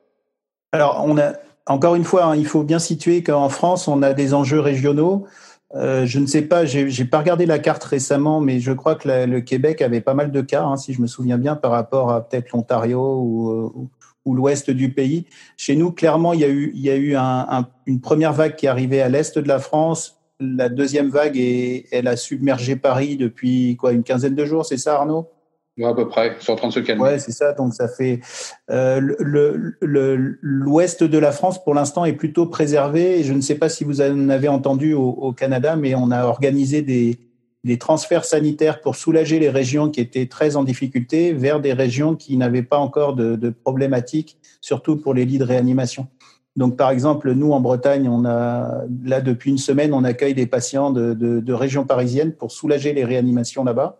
Alors, 0.71 1.03
on 1.07 1.17
a, 1.17 1.33
encore 1.67 1.95
une 1.95 2.03
fois, 2.03 2.25
hein, 2.25 2.35
il 2.35 2.45
faut 2.45 2.63
bien 2.63 2.79
situer 2.79 3.23
qu'en 3.23 3.49
France, 3.49 3.87
on 3.87 4.01
a 4.01 4.13
des 4.13 4.33
enjeux 4.33 4.59
régionaux. 4.59 5.25
Euh, 5.73 6.05
je 6.05 6.19
ne 6.19 6.27
sais 6.27 6.43
pas, 6.43 6.65
j'ai 6.65 7.05
pas 7.05 7.19
regardé 7.19 7.45
la 7.45 7.59
carte 7.59 7.83
récemment, 7.83 8.39
mais 8.39 8.59
je 8.59 8.71
crois 8.71 8.95
que 8.95 9.25
le 9.25 9.41
Québec 9.41 9.81
avait 9.81 10.01
pas 10.01 10.13
mal 10.13 10.31
de 10.31 10.41
cas, 10.41 10.63
hein, 10.63 10.77
si 10.77 10.93
je 10.93 11.01
me 11.01 11.07
souviens 11.07 11.37
bien, 11.37 11.55
par 11.55 11.71
rapport 11.71 12.11
à 12.11 12.27
peut-être 12.27 12.51
l'Ontario 12.51 13.01
ou, 13.01 13.89
ou, 14.25 14.35
l'ouest 14.35 14.69
du 14.69 14.93
pays. 14.93 15.25
Chez 15.57 15.75
nous, 15.75 15.91
clairement, 15.91 16.33
il 16.33 16.39
y 16.39 16.45
a 16.45 16.49
eu, 16.49 16.71
il 16.75 16.81
y 16.81 16.89
a 16.89 16.95
eu 16.95 17.15
un, 17.15 17.67
une 17.87 17.99
première 17.99 18.33
vague 18.33 18.55
qui 18.55 18.67
est 18.67 18.69
arrivée 18.69 19.01
à 19.01 19.09
l'est 19.09 19.37
de 19.37 19.47
la 19.47 19.59
France. 19.59 20.21
La 20.39 20.69
deuxième 20.69 21.09
vague, 21.09 21.37
est, 21.37 21.85
elle 21.91 22.07
a 22.07 22.15
submergé 22.15 22.75
Paris 22.75 23.17
depuis 23.17 23.75
quoi, 23.75 23.91
une 23.91 24.03
quinzaine 24.03 24.35
de 24.35 24.45
jours, 24.45 24.65
c'est 24.65 24.77
ça, 24.77 24.95
Arnaud? 24.95 25.29
À 25.83 25.93
peu 25.93 26.07
près, 26.07 26.35
sont 26.39 26.53
en 26.53 26.55
train 26.55 26.67
de 26.69 26.73
se 26.73 26.79
calmer. 26.79 27.03
Ouais, 27.03 27.19
c'est 27.19 27.31
ça. 27.31 27.53
Donc 27.53 27.73
ça 27.73 27.87
fait 27.87 28.21
euh, 28.71 29.01
le 29.01 29.75
l'ouest 29.81 31.03
de 31.03 31.17
la 31.17 31.31
France 31.31 31.63
pour 31.63 31.73
l'instant 31.73 32.05
est 32.05 32.13
plutôt 32.13 32.45
préservé. 32.45 33.23
je 33.23 33.33
ne 33.33 33.41
sais 33.41 33.55
pas 33.55 33.67
si 33.67 33.83
vous 33.83 34.01
en 34.01 34.29
avez 34.29 34.47
entendu 34.47 34.93
au, 34.93 35.09
au 35.09 35.33
Canada, 35.33 35.75
mais 35.75 35.95
on 35.95 36.11
a 36.11 36.25
organisé 36.25 36.81
des 36.81 37.19
des 37.65 37.79
transferts 37.79 38.25
sanitaires 38.25 38.79
pour 38.79 38.95
soulager 38.95 39.39
les 39.39 39.49
régions 39.49 39.89
qui 39.89 39.99
étaient 39.99 40.27
très 40.27 40.55
en 40.55 40.63
difficulté 40.63 41.33
vers 41.33 41.59
des 41.59 41.73
régions 41.73 42.15
qui 42.15 42.37
n'avaient 42.37 42.61
pas 42.61 42.77
encore 42.77 43.15
de, 43.15 43.35
de 43.35 43.49
problématiques, 43.49 44.37
surtout 44.61 44.97
pour 44.97 45.15
les 45.15 45.25
lits 45.25 45.39
de 45.39 45.43
réanimation. 45.43 46.07
Donc, 46.55 46.77
par 46.77 46.91
exemple, 46.91 47.33
nous, 47.33 47.51
en 47.51 47.59
Bretagne, 47.59 48.07
on 48.07 48.23
a, 48.23 48.83
là, 49.03 49.19
depuis 49.19 49.49
une 49.49 49.57
semaine, 49.57 49.93
on 49.93 50.03
accueille 50.03 50.35
des 50.35 50.45
patients 50.45 50.91
de, 50.91 51.13
de, 51.13 51.39
de 51.39 51.53
régions 51.53 51.85
parisiennes 51.85 52.33
pour 52.33 52.51
soulager 52.51 52.93
les 52.93 53.03
réanimations 53.03 53.63
là-bas 53.63 53.97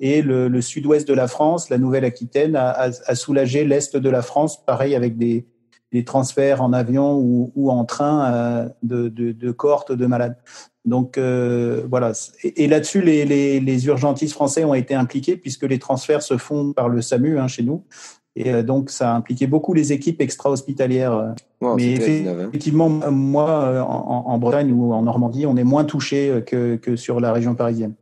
et 0.00 0.22
le, 0.22 0.48
le 0.48 0.60
sud-ouest 0.60 1.08
de 1.08 1.14
la 1.14 1.28
France, 1.28 1.70
la 1.70 1.78
Nouvelle-Aquitaine, 1.78 2.56
a, 2.56 2.68
a, 2.70 2.90
a, 3.06 3.14
soulagé 3.14 3.64
l'est 3.64 3.96
de 3.96 4.10
la 4.10 4.22
France, 4.22 4.64
pareil 4.64 4.94
avec 4.94 5.16
des, 5.16 5.46
des 5.92 6.04
transferts 6.04 6.62
en 6.62 6.72
avion 6.72 7.18
ou, 7.18 7.52
ou 7.54 7.70
en 7.70 7.84
train 7.84 8.32
euh, 8.32 8.68
de, 8.82 9.08
de, 9.08 9.32
de, 9.32 9.50
cohortes 9.52 9.92
de 9.92 10.06
malades. 10.06 10.36
Donc 10.84 11.16
euh, 11.16 11.82
voilà. 11.88 12.12
Et, 12.42 12.64
et 12.64 12.68
là-dessus, 12.68 13.00
les, 13.00 13.24
les, 13.24 13.60
les, 13.60 13.86
urgentistes 13.86 14.34
français 14.34 14.64
ont 14.64 14.74
été 14.74 14.94
impliqués 14.94 15.36
puisque 15.36 15.64
les 15.64 15.78
transferts 15.78 16.22
se 16.22 16.36
font 16.36 16.72
par 16.72 16.88
le 16.88 17.00
SAMU 17.00 17.38
hein, 17.38 17.48
chez 17.48 17.62
nous. 17.62 17.84
Et 18.38 18.52
euh, 18.52 18.62
donc, 18.62 18.90
ça 18.90 19.12
a 19.12 19.16
impliqué 19.16 19.46
beaucoup 19.46 19.72
les 19.72 19.94
équipes 19.94 20.20
extra-hospitalières. 20.20 21.34
Mais 21.62 21.94
effectivement, 21.94 22.90
moi, 22.90 23.82
en, 23.82 24.24
en, 24.26 24.38
Bretagne 24.38 24.70
ou 24.72 24.92
en 24.92 25.02
Normandie, 25.02 25.46
on 25.46 25.56
est 25.56 25.64
moins 25.64 25.84
touché 25.84 26.42
que, 26.46 26.76
que 26.76 26.96
sur 26.96 27.18
la 27.18 27.32
région 27.32 27.54
parisienne. 27.54 27.94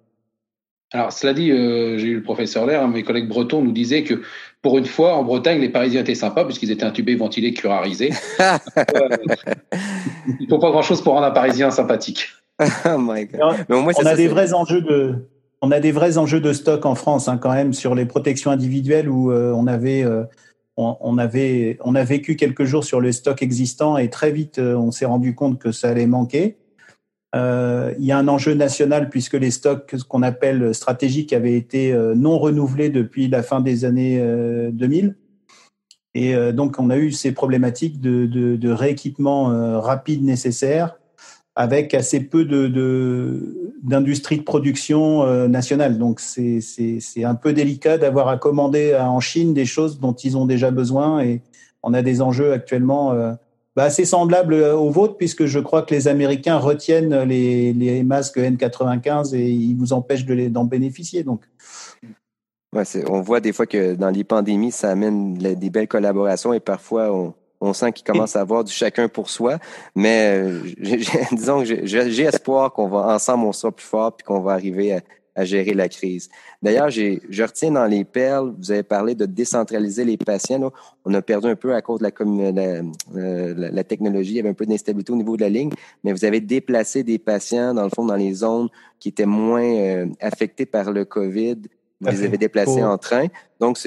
Alors, 0.95 1.13
cela 1.13 1.35
dit, 1.35 1.51
euh, 1.51 1.99
j'ai 1.99 2.07
eu 2.07 2.15
le 2.15 2.23
professeur 2.23 2.67
Lair, 2.67 2.87
mes 2.87 3.03
collègues 3.03 3.29
bretons 3.29 3.63
nous 3.63 3.73
disaient 3.73 4.05
que 4.05 4.23
pour 4.63 4.79
une 4.79 4.87
fois, 4.87 5.17
en 5.17 5.25
Bretagne, 5.25 5.61
les 5.61 5.69
Parisiens 5.69 6.03
étaient 6.03 6.15
sympas 6.15 6.45
puisqu'ils 6.45 6.71
étaient 6.71 6.85
intubés, 6.85 7.17
ventilés, 7.17 7.53
curarisés. 7.53 8.11
il 8.39 10.37
ne 10.41 10.49
faut 10.49 10.61
pas 10.61 10.71
grand-chose 10.71 11.03
pour 11.03 11.15
rendre 11.15 11.27
un 11.27 11.33
Parisien 11.33 11.73
sympathique. 11.73 12.29
oh 12.61 12.97
my 12.97 13.27
God. 13.27 13.67
on 13.69 14.07
a 14.07 14.15
des 14.15 14.29
vrais 14.29 14.55
enjeux 14.55 14.83
de, 14.83 15.17
on 15.63 15.73
a 15.73 15.81
des 15.81 15.91
vrais 15.91 16.17
enjeux 16.17 16.41
de 16.41 16.53
stock 16.53 16.87
en 16.87 16.95
France 16.95 17.27
hein, 17.27 17.39
quand 17.39 17.53
même 17.53 17.73
sur 17.73 17.97
les 17.97 18.07
protections 18.07 18.53
individuelles 18.53 19.09
où 19.09 19.33
euh, 19.33 19.53
on 19.53 19.67
avait 19.67 20.05
euh, 20.05 20.23
on, 20.77 20.97
on, 21.01 21.19
avait 21.19 21.79
on 21.85 21.97
a 21.97 22.05
vécu 22.05 22.37
quelques 22.37 22.65
jours 22.65 22.85
sur 22.85 23.01
le 23.01 23.11
stock 23.11 23.43
existant 23.43 23.97
et 23.97 24.09
très 24.09 24.31
vite 24.31 24.61
euh, 24.61 24.77
on 24.77 24.93
s'est 24.93 25.05
rendu 25.05 25.35
compte 25.35 25.59
que 25.59 25.73
ça 25.73 25.89
allait 25.89 26.07
manquer. 26.07 26.57
Euh, 27.35 27.93
il 27.99 28.05
y 28.05 28.13
a 28.13 28.19
un 28.19 28.29
enjeu 28.29 28.55
national 28.55 29.09
puisque 29.09 29.35
les 29.35 29.51
stocks, 29.51 29.95
ce 29.97 30.05
qu'on 30.05 30.23
appelle 30.23 30.75
stratégiques, 30.75 31.33
avaient 31.33 31.55
été 31.55 31.93
euh, 31.93 32.15
non 32.15 32.39
renouvelés 32.39 32.91
depuis 32.91 33.29
la 33.29 33.43
fin 33.43 33.61
des 33.61 33.85
années 33.85 34.19
2000. 34.73 35.07
Euh, 35.07 35.13
Et 36.15 36.53
donc, 36.53 36.79
on 36.79 36.91
a 36.91 36.97
eu 36.97 37.11
ces 37.11 37.33
problématiques 37.33 38.01
de, 38.01 38.71
rééquipement 38.71 39.81
rapide 39.81 40.23
nécessaire 40.23 40.97
avec 41.57 41.95
assez 41.95 42.21
peu 42.21 42.45
d'industrie 43.83 44.37
de, 44.37 44.41
de, 44.41 44.45
production 44.45 45.49
nationale. 45.49 45.99
Donc, 45.99 46.21
c'est 46.21 47.25
un 47.25 47.35
peu 47.35 47.53
délicat 47.53 47.99
d'avoir 47.99 48.29
à 48.29 48.37
commander 48.37 48.95
en 48.95 49.19
Chine 49.19 49.55
des 49.55 49.67
choses 49.67 49.99
dont 49.99 50.13
ils 50.13 50.37
ont 50.37 50.47
déjà 50.47 50.71
besoin 50.71 51.21
et 51.21 51.43
on 51.83 51.95
a 51.95 52.03
des 52.03 52.23
enjeux 52.23 52.53
actuellement 52.53 53.37
bah, 53.77 53.85
assez 53.85 54.05
semblable 54.05 54.55
euh, 54.55 54.77
au 54.77 54.91
vôtre, 54.91 55.17
puisque 55.17 55.47
je 55.47 55.59
crois 55.59 55.83
que 55.83 55.95
les 55.95 56.09
Américains 56.09 56.59
retiennent 56.59 57.23
les, 57.25 57.73
les 57.73 58.03
masques 58.03 58.39
N95 58.39 59.35
et 59.35 59.49
ils 59.49 59.77
vous 59.77 59.93
empêchent 59.93 60.27
de 60.27 60.49
d'en 60.49 60.65
bénéficier. 60.65 61.23
Donc. 61.23 61.43
Ouais, 62.73 62.83
on 63.09 63.21
voit 63.21 63.41
des 63.41 63.53
fois 63.53 63.67
que 63.67 63.95
dans 63.95 64.11
les 64.11 64.25
pandémies, 64.25 64.73
ça 64.73 64.91
amène 64.91 65.35
des 65.35 65.71
belles 65.71 65.87
collaborations 65.87 66.53
et 66.53 66.61
parfois 66.61 67.13
on, 67.13 67.35
on 67.61 67.73
sent 67.73 67.93
qu'il 67.93 68.05
commence 68.05 68.37
à 68.37 68.41
avoir 68.41 68.65
du 68.65 68.73
chacun 68.73 69.09
pour 69.09 69.31
soi. 69.31 69.59
Mais 69.95 70.43
euh, 70.43 70.61
disons 71.33 71.63
que 71.63 71.87
j'ai 71.87 72.23
espoir 72.23 72.73
qu'on 72.73 72.89
va 72.89 73.15
ensemble 73.15 73.45
on 73.45 73.53
sera 73.53 73.73
plus 73.73 73.87
fort 73.87 74.17
puis 74.17 74.25
qu'on 74.25 74.41
va 74.41 74.53
arriver 74.53 74.93
à, 74.93 75.01
à 75.35 75.45
gérer 75.45 75.75
la 75.75 75.89
crise. 75.89 76.29
D'ailleurs, 76.63 76.91
je 76.91 77.43
retiens 77.43 77.73
dans 77.73 77.87
les 77.87 78.05
perles, 78.05 78.55
vous 78.59 78.71
avez 78.71 78.83
parlé 78.83 79.15
de 79.15 79.27
décentraliser 79.27 80.05
les 80.05 80.17
patients. 80.17 80.59
Là. 80.59 80.71
On 81.05 81.13
a 81.15 81.23
perdu 81.23 81.49
un 81.49 81.57
peu 81.57 81.75
à 81.75 81.83
cause 81.83 82.01
de 82.01 82.05
la, 82.05 82.53
la, 82.53 82.83
euh, 83.17 83.55
la, 83.57 83.71
la 83.71 83.85
technologie, 83.85 84.31
il 84.33 84.37
y 84.37 84.41
avait 84.41 84.49
un 84.49 84.55
peu 84.55 84.67
d'instabilité 84.67 85.13
au 85.13 85.17
niveau 85.17 85.37
de 85.37 85.43
la 85.43 85.49
ligne, 85.49 85.71
mais 86.03 86.13
vous 86.13 86.25
avez 86.25 86.41
déplacé 86.41 87.03
des 87.03 87.19
patients, 87.19 87.75
dans 87.75 87.85
le 87.85 87.91
fond, 87.95 88.05
dans 88.05 88.17
les 88.17 88.33
zones 88.33 88.69
qui 88.99 89.09
étaient 89.09 89.27
moins 89.27 89.65
euh, 89.65 90.07
affectées 90.21 90.67
par 90.67 90.93
le 90.93 91.05
COVID. 91.05 91.57
Vous 92.01 92.11
les 92.11 92.25
avez 92.25 92.37
déplacés 92.37 92.83
en 92.83 92.99
train. 92.99 93.29
Donc, 93.61 93.79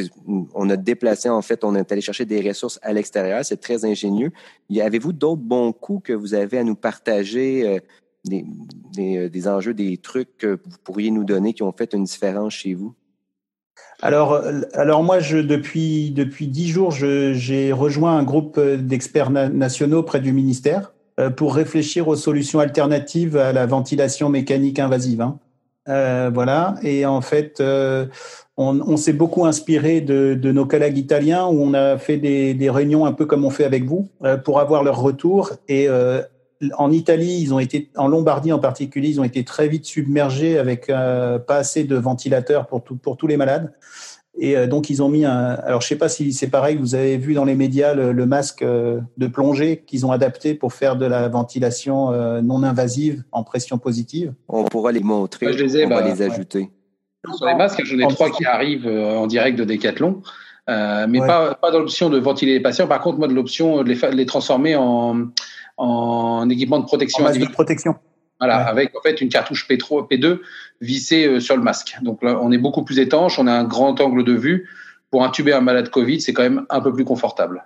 on 0.55 0.69
a 0.71 0.77
déplacé, 0.77 1.29
en 1.29 1.41
fait, 1.43 1.63
on 1.63 1.75
est 1.75 1.91
allé 1.91 2.01
chercher 2.01 2.25
des 2.25 2.41
ressources 2.41 2.79
à 2.81 2.91
l'extérieur. 2.91 3.45
C'est 3.45 3.61
très 3.61 3.85
ingénieux. 3.85 4.31
Avez-vous 4.75 5.13
d'autres 5.13 5.41
bons 5.41 5.71
coups 5.71 6.07
que 6.07 6.13
vous 6.13 6.33
avez 6.33 6.57
à 6.57 6.63
nous 6.63 6.75
partager 6.75 7.67
euh, 7.67 7.79
des, 8.29 8.45
euh, 8.99 9.29
des, 9.29 9.47
enjeux, 9.47 9.73
des 9.73 9.97
trucs 9.97 10.37
que 10.37 10.59
vous 10.63 10.77
pourriez 10.83 11.11
nous 11.11 11.23
donner 11.23 11.53
qui 11.53 11.63
ont 11.63 11.71
fait 11.71 11.93
une 11.93 12.03
différence 12.03 12.53
chez 12.53 12.73
vous? 12.73 12.93
Alors, 14.01 14.33
euh, 14.33 14.61
alors 14.73 15.03
moi, 15.03 15.19
je, 15.19 15.37
depuis 15.37 16.11
depuis 16.11 16.47
dix 16.47 16.69
jours, 16.69 16.91
j'ai 16.91 17.71
rejoint 17.71 18.17
un 18.17 18.23
groupe 18.23 18.59
d'experts 18.59 19.31
nationaux 19.31 20.03
près 20.03 20.19
du 20.19 20.33
ministère 20.33 20.93
euh, 21.19 21.29
pour 21.29 21.55
réfléchir 21.55 22.07
aux 22.07 22.15
solutions 22.15 22.59
alternatives 22.59 23.37
à 23.37 23.53
la 23.53 23.65
ventilation 23.65 24.29
mécanique 24.29 24.79
invasive. 24.79 25.21
Hein. 25.21 25.39
Euh, 25.87 26.29
voilà. 26.33 26.75
Et 26.83 27.05
en 27.05 27.21
fait, 27.21 27.59
euh, 27.59 28.07
on, 28.57 28.97
s'est 28.97 29.13
beaucoup 29.13 29.45
inspiré 29.45 30.01
de, 30.01 30.51
nos 30.51 30.65
collègues 30.65 30.97
italiens 30.97 31.45
où 31.47 31.61
on 31.61 31.73
a 31.73 31.97
fait 31.97 32.17
des, 32.17 32.53
des, 32.53 32.69
réunions 32.69 33.05
un 33.05 33.13
peu 33.13 33.25
comme 33.25 33.45
on 33.45 33.49
fait 33.49 33.63
avec 33.63 33.85
vous 33.85 34.09
euh, 34.23 34.37
pour 34.37 34.59
avoir 34.59 34.83
leur 34.83 34.99
retour 34.99 35.53
et 35.69 35.87
en 36.77 36.91
Italie, 36.91 37.39
ils 37.41 37.53
ont 37.53 37.59
été, 37.59 37.89
en 37.95 38.07
Lombardie 38.07 38.51
en 38.51 38.59
particulier, 38.59 39.09
ils 39.09 39.19
ont 39.19 39.23
été 39.23 39.43
très 39.43 39.67
vite 39.67 39.85
submergés 39.85 40.57
avec 40.57 40.89
euh, 40.89 41.39
pas 41.39 41.57
assez 41.57 41.83
de 41.83 41.95
ventilateurs 41.95 42.67
pour, 42.67 42.83
tout, 42.83 42.95
pour 42.95 43.17
tous 43.17 43.27
les 43.27 43.37
malades. 43.37 43.73
Et 44.39 44.55
euh, 44.55 44.67
donc, 44.67 44.89
ils 44.89 45.01
ont 45.01 45.09
mis 45.09 45.25
un. 45.25 45.57
Alors, 45.65 45.81
je 45.81 45.87
sais 45.87 45.95
pas 45.95 46.09
si 46.09 46.31
c'est 46.31 46.49
pareil, 46.49 46.77
vous 46.77 46.93
avez 46.93 47.17
vu 47.17 47.33
dans 47.33 47.45
les 47.45 47.55
médias 47.55 47.93
le, 47.93 48.11
le 48.11 48.25
masque 48.25 48.61
euh, 48.61 48.99
de 49.17 49.27
plongée 49.27 49.83
qu'ils 49.87 50.05
ont 50.05 50.11
adapté 50.11 50.53
pour 50.53 50.73
faire 50.73 50.95
de 50.95 51.05
la 51.05 51.27
ventilation 51.27 52.11
euh, 52.11 52.41
non 52.41 52.61
invasive 52.63 53.23
en 53.31 53.43
pression 53.43 53.79
positive. 53.79 54.33
On 54.47 54.63
pourra 54.65 54.91
les 54.91 54.99
montrer, 54.99 55.53
je 55.53 55.63
les 55.63 55.77
ai, 55.77 55.85
on 55.85 55.89
bah, 55.89 56.01
va 56.01 56.09
les 56.09 56.21
ajouter. 56.21 56.69
Sur 57.35 57.47
les 57.47 57.55
masques, 57.55 57.83
j'en 57.83 57.97
ai 57.97 58.07
trois 58.13 58.29
qui 58.29 58.45
arrivent 58.45 58.87
en 58.87 59.25
direct 59.25 59.57
de 59.57 59.65
Decathlon. 59.65 60.21
Euh, 60.69 61.07
mais 61.07 61.21
ouais. 61.21 61.27
pas, 61.27 61.55
pas 61.55 61.71
dans 61.71 61.79
l'option 61.79 62.09
de 62.09 62.19
ventiler 62.19 62.53
les 62.53 62.59
patients. 62.59 62.87
Par 62.87 63.01
contre, 63.01 63.17
moi, 63.17 63.27
de 63.27 63.33
l'option 63.33 63.83
de 63.83 63.89
les, 63.89 63.95
de 63.95 64.15
les 64.15 64.25
transformer 64.25 64.75
en, 64.75 65.27
en 65.77 66.49
équipement 66.49 66.79
de 66.79 66.85
protection. 66.85 67.25
En 67.25 67.31
de 67.31 67.51
protection. 67.51 67.95
Voilà, 68.39 68.57
ouais. 68.59 68.69
avec 68.69 68.97
en 68.97 69.01
fait 69.01 69.19
une 69.21 69.29
cartouche 69.29 69.67
P3, 69.67 70.09
P2 70.09 70.39
vissée 70.81 71.27
euh, 71.27 71.39
sur 71.39 71.57
le 71.57 71.63
masque. 71.63 71.97
Donc 72.01 72.21
là, 72.21 72.39
on 72.41 72.51
est 72.51 72.57
beaucoup 72.57 72.83
plus 72.83 72.99
étanche, 72.99 73.39
on 73.39 73.47
a 73.47 73.53
un 73.53 73.63
grand 73.63 73.99
angle 73.99 74.23
de 74.23 74.33
vue. 74.33 74.69
Pour 75.09 75.23
intuber 75.23 75.53
un 75.53 75.61
malade 75.61 75.89
Covid, 75.89 76.19
c'est 76.19 76.33
quand 76.33 76.43
même 76.43 76.65
un 76.69 76.81
peu 76.81 76.91
plus 76.91 77.05
confortable. 77.05 77.63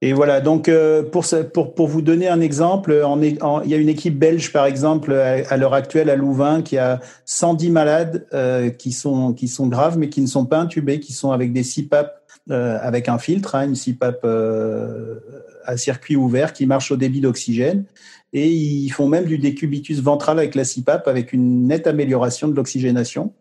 Et 0.00 0.12
voilà, 0.12 0.40
donc 0.40 0.68
euh, 0.68 1.02
pour, 1.02 1.24
pour, 1.52 1.74
pour 1.74 1.88
vous 1.88 2.02
donner 2.02 2.28
un 2.28 2.40
exemple, 2.40 2.92
en, 3.04 3.20
en, 3.40 3.62
il 3.62 3.70
y 3.70 3.74
a 3.74 3.78
une 3.78 3.88
équipe 3.88 4.18
belge, 4.18 4.52
par 4.52 4.66
exemple, 4.66 5.12
à, 5.12 5.42
à 5.48 5.56
l'heure 5.56 5.72
actuelle 5.72 6.10
à 6.10 6.14
Louvain, 6.14 6.62
qui 6.62 6.76
a 6.76 7.00
110 7.24 7.70
malades 7.70 8.26
euh, 8.34 8.70
qui, 8.70 8.92
sont, 8.92 9.32
qui 9.32 9.48
sont 9.48 9.66
graves, 9.66 9.96
mais 9.96 10.10
qui 10.10 10.20
ne 10.20 10.26
sont 10.26 10.44
pas 10.44 10.58
intubés, 10.58 11.00
qui 11.00 11.14
sont 11.14 11.32
avec 11.32 11.52
des 11.52 11.62
CPAP, 11.62 12.12
euh, 12.50 12.76
avec 12.82 13.08
un 13.08 13.18
filtre, 13.18 13.54
hein, 13.54 13.64
une 13.64 13.76
CPAP 13.76 14.20
euh, 14.24 15.20
à 15.64 15.76
circuit 15.76 16.16
ouvert 16.16 16.52
qui 16.52 16.66
marche 16.66 16.90
au 16.90 16.96
débit 16.96 17.20
d'oxygène. 17.20 17.84
Et 18.32 18.48
ils 18.50 18.90
font 18.90 19.06
même 19.06 19.26
du 19.26 19.38
décubitus 19.38 20.00
ventral 20.00 20.38
avec 20.38 20.56
la 20.56 20.64
CPAP 20.64 21.06
avec 21.06 21.32
une 21.32 21.68
nette 21.68 21.86
amélioration 21.86 22.48
de 22.48 22.54
l'oxygénation. 22.54 23.32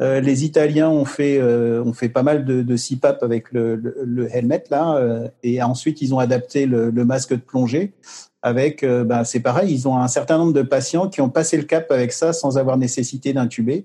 Euh, 0.00 0.20
les 0.20 0.44
Italiens 0.44 0.88
ont 0.88 1.04
fait, 1.04 1.38
euh, 1.40 1.82
ont 1.82 1.92
fait 1.92 2.08
pas 2.08 2.22
mal 2.22 2.44
de, 2.44 2.62
de 2.62 2.76
CPAP 2.76 3.24
avec 3.24 3.50
le, 3.50 3.74
le, 3.74 4.28
helmet 4.32 4.62
là, 4.70 4.96
euh, 4.96 5.28
et 5.42 5.60
ensuite 5.60 6.00
ils 6.02 6.14
ont 6.14 6.20
adapté 6.20 6.66
le, 6.66 6.92
masque 7.04 7.32
de 7.32 7.40
plongée. 7.40 7.94
Avec, 8.42 8.84
ben, 8.84 9.24
c'est 9.24 9.40
pareil, 9.40 9.72
ils 9.72 9.88
ont 9.88 9.96
un 9.96 10.06
certain 10.06 10.38
nombre 10.38 10.52
de 10.52 10.62
patients 10.62 11.08
qui 11.08 11.20
ont 11.20 11.28
passé 11.28 11.56
le 11.56 11.64
cap 11.64 11.90
avec 11.90 12.12
ça 12.12 12.32
sans 12.32 12.56
avoir 12.56 12.76
nécessité 12.76 13.32
d'intuber. 13.32 13.84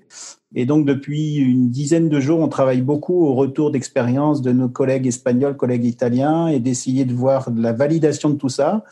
Et 0.55 0.65
donc, 0.65 0.85
depuis 0.85 1.37
une 1.37 1.69
dizaine 1.69 2.09
de 2.09 2.19
jours, 2.19 2.39
on 2.39 2.47
travaille 2.47 2.81
beaucoup 2.81 3.25
au 3.25 3.33
retour 3.33 3.71
d'expérience 3.71 4.41
de 4.41 4.51
nos 4.51 4.69
collègues 4.69 5.07
espagnols, 5.07 5.57
collègues 5.57 5.85
italiens, 5.85 6.47
et 6.47 6.59
d'essayer 6.59 7.05
de 7.05 7.13
voir 7.13 7.49
la 7.55 7.73
validation 7.73 8.29
de 8.29 8.35
tout 8.35 8.49
ça. 8.49 8.83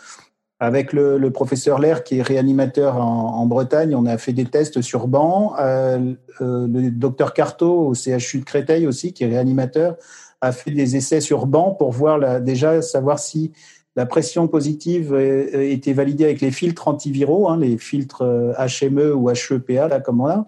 Avec 0.59 0.93
le, 0.93 1.29
professeur 1.31 1.79
Lair, 1.79 2.03
qui 2.03 2.19
est 2.19 2.21
réanimateur 2.21 2.97
en, 2.97 3.45
Bretagne, 3.47 3.95
on 3.95 4.05
a 4.05 4.17
fait 4.17 4.33
des 4.33 4.45
tests 4.45 4.81
sur 4.81 5.07
banc. 5.07 5.55
Euh, 5.59 6.13
le 6.39 6.89
docteur 6.89 7.33
Carto 7.33 7.87
au 7.87 7.93
CHU 7.95 8.39
de 8.39 8.45
Créteil 8.45 8.85
aussi, 8.85 9.11
qui 9.11 9.23
est 9.23 9.27
réanimateur, 9.27 9.95
a 10.39 10.51
fait 10.51 10.71
des 10.71 10.95
essais 10.95 11.19
sur 11.19 11.47
banc 11.47 11.71
pour 11.71 11.91
voir 11.91 12.41
déjà 12.41 12.81
savoir 12.81 13.17
si 13.17 13.51
la 13.95 14.05
pression 14.05 14.47
positive 14.47 15.15
était 15.15 15.93
validée 15.93 16.23
avec 16.23 16.41
les 16.41 16.51
filtres 16.51 16.87
antiviraux, 16.87 17.49
hein, 17.49 17.57
les 17.57 17.77
filtres 17.77 18.23
HME 18.23 19.01
euh, 19.01 19.15
ou 19.15 19.29
HEPA, 19.29 19.87
là, 19.89 19.99
comme 19.99 20.21
on 20.21 20.27
a. 20.27 20.47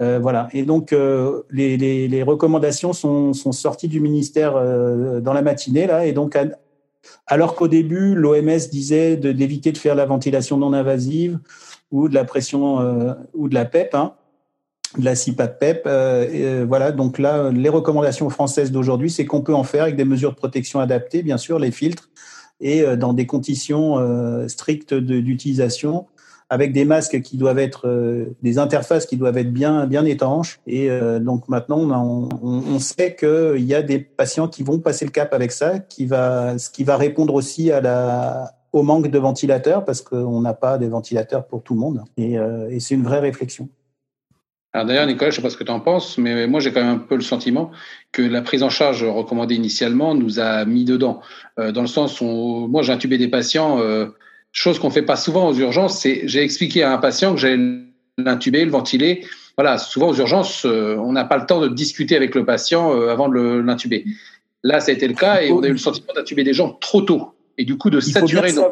Euh, 0.00 0.18
voilà. 0.20 0.48
Et 0.52 0.62
donc, 0.62 0.92
euh, 0.92 1.42
les, 1.50 2.22
recommandations 2.22 2.92
sont, 2.92 3.34
sorties 3.34 3.88
du 3.88 4.00
ministère 4.00 4.54
dans 5.20 5.32
la 5.32 5.42
matinée, 5.42 5.86
là. 5.86 6.06
Et 6.06 6.12
donc, 6.12 6.38
alors 7.26 7.56
qu'au 7.56 7.68
début, 7.68 8.14
l'OMS 8.14 8.68
disait 8.70 9.16
d'éviter 9.16 9.72
de, 9.72 9.78
faire 9.78 9.94
la 9.94 10.06
ventilation 10.06 10.56
non 10.56 10.72
invasive 10.72 11.38
ou 11.90 12.08
de 12.08 12.14
la 12.14 12.24
pression 12.24 13.16
ou 13.34 13.50
de 13.50 13.54
la 13.54 13.66
PEP, 13.66 13.94
hein, 13.94 14.14
de 14.96 15.04
la 15.04 15.14
CPAP-PEP. 15.14 16.66
voilà. 16.66 16.90
Donc 16.90 17.18
là, 17.18 17.50
les 17.50 17.68
recommandations 17.68 18.30
françaises 18.30 18.72
d'aujourd'hui, 18.72 19.10
c'est 19.10 19.26
qu'on 19.26 19.42
peut 19.42 19.54
en 19.54 19.64
faire 19.64 19.82
avec 19.82 19.96
des 19.96 20.06
mesures 20.06 20.30
de 20.30 20.36
protection 20.36 20.80
adaptées, 20.80 21.22
bien 21.22 21.36
sûr, 21.36 21.58
les 21.58 21.70
filtres, 21.70 22.08
et 22.62 22.82
euh, 22.82 22.96
dans 22.96 23.12
des 23.12 23.26
conditions 23.26 23.98
euh, 23.98 24.48
strictes 24.48 24.94
d'utilisation 24.94 26.06
avec 26.48 26.72
des 26.72 26.84
masques 26.84 27.20
qui 27.22 27.36
doivent 27.36 27.58
être 27.58 27.88
euh, 27.88 28.36
des 28.42 28.58
interfaces 28.58 29.04
qui 29.06 29.16
doivent 29.16 29.36
être 29.36 29.52
bien 29.52 29.86
bien 29.86 30.04
étanches 30.06 30.60
et 30.66 30.88
donc 31.20 31.48
maintenant 31.48 31.80
on, 31.80 32.28
on, 32.42 32.62
on 32.74 32.78
sait 32.78 33.14
qu'il 33.14 33.64
y 33.64 33.74
a 33.74 33.82
des 33.82 33.98
patients 33.98 34.48
qui 34.48 34.62
vont 34.62 34.78
passer 34.78 35.04
le 35.04 35.10
cap 35.10 35.34
avec 35.34 35.52
ça 35.52 35.78
qui 35.80 36.06
va 36.06 36.56
ce 36.58 36.70
qui 36.70 36.84
va 36.84 36.96
répondre 36.96 37.34
aussi 37.34 37.70
à 37.70 37.80
la 37.80 38.52
au 38.72 38.82
manque 38.82 39.08
de 39.08 39.18
ventilateurs 39.18 39.84
parce 39.84 40.00
qu'on 40.00 40.40
n'a 40.40 40.54
pas 40.54 40.78
des 40.78 40.88
ventilateurs 40.88 41.46
pour 41.46 41.62
tout 41.62 41.74
le 41.74 41.80
monde 41.80 42.04
et 42.16 42.38
c'est 42.80 42.94
une 42.94 43.02
vraie 43.02 43.20
réflexion. 43.20 43.68
Alors 44.74 44.86
d'ailleurs, 44.86 45.06
Nicolas, 45.06 45.30
je 45.30 45.36
ne 45.36 45.36
sais 45.36 45.42
pas 45.42 45.50
ce 45.50 45.56
que 45.56 45.64
tu 45.64 45.70
en 45.70 45.80
penses, 45.80 46.16
mais 46.16 46.46
moi 46.46 46.60
j'ai 46.60 46.72
quand 46.72 46.80
même 46.80 46.94
un 46.94 46.98
peu 46.98 47.14
le 47.14 47.22
sentiment 47.22 47.70
que 48.10 48.22
la 48.22 48.40
prise 48.40 48.62
en 48.62 48.70
charge 48.70 49.04
recommandée 49.04 49.54
initialement 49.54 50.14
nous 50.14 50.40
a 50.40 50.64
mis 50.64 50.84
dedans, 50.84 51.20
euh, 51.58 51.72
dans 51.72 51.82
le 51.82 51.86
sens 51.86 52.20
où 52.22 52.68
moi 52.70 52.82
j'ai 52.82 52.92
intubé 52.92 53.18
des 53.18 53.28
patients, 53.28 53.80
euh, 53.80 54.06
chose 54.52 54.78
qu'on 54.78 54.90
fait 54.90 55.02
pas 55.02 55.16
souvent 55.16 55.48
aux 55.48 55.54
urgences, 55.54 55.98
c'est 55.98 56.22
j'ai 56.24 56.42
expliqué 56.42 56.82
à 56.82 56.92
un 56.92 56.98
patient 56.98 57.34
que 57.34 57.40
j'allais 57.40 57.82
l'intuber, 58.18 58.64
le 58.64 58.70
ventiler. 58.70 59.24
Voilà, 59.56 59.78
souvent 59.78 60.08
aux 60.08 60.14
urgences, 60.14 60.64
euh, 60.64 60.96
on 60.96 61.12
n'a 61.12 61.24
pas 61.24 61.36
le 61.36 61.46
temps 61.46 61.60
de 61.60 61.68
discuter 61.68 62.16
avec 62.16 62.34
le 62.34 62.44
patient 62.44 62.94
euh, 62.94 63.08
avant 63.08 63.28
de 63.28 63.58
l'intuber. 63.58 64.04
Là, 64.62 64.80
ça 64.80 64.92
a 64.92 64.94
été 64.94 65.08
le 65.08 65.14
cas 65.14 65.42
et 65.42 65.50
on 65.50 65.62
a 65.62 65.68
eu 65.68 65.72
le 65.72 65.78
sentiment 65.78 66.12
d'intuber 66.14 66.44
des 66.44 66.54
gens 66.54 66.70
trop 66.80 67.02
tôt 67.02 67.32
et 67.58 67.64
du 67.64 67.76
coup 67.76 67.90
de 67.90 68.00
saturer 68.00 68.52
nos, 68.52 68.70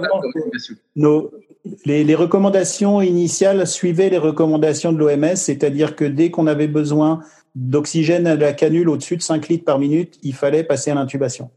nos, 0.97 1.31
les, 1.85 2.15
recommandations 2.15 3.01
initiales 3.03 3.67
suivaient 3.67 4.11
les 4.11 4.19
recommandations 4.19 4.93
de 4.93 4.99
l'OMS, 4.99 5.37
c'est-à-dire 5.37 5.97
que 5.97 6.05
dès 6.05 6.31
qu'on 6.31 6.47
avait 6.47 6.69
besoin 6.69 7.21
d'oxygène 7.55 8.27
à 8.27 8.37
la 8.37 8.53
canule 8.53 8.89
au-dessus 8.89 9.17
de 9.17 9.23
5 9.23 9.49
litres 9.49 9.65
par 9.65 9.79
minute, 9.79 10.19
il 10.23 10.35
fallait 10.35 10.65
passer 10.65 10.91
à 10.91 10.95
l'intubation. 10.95 11.51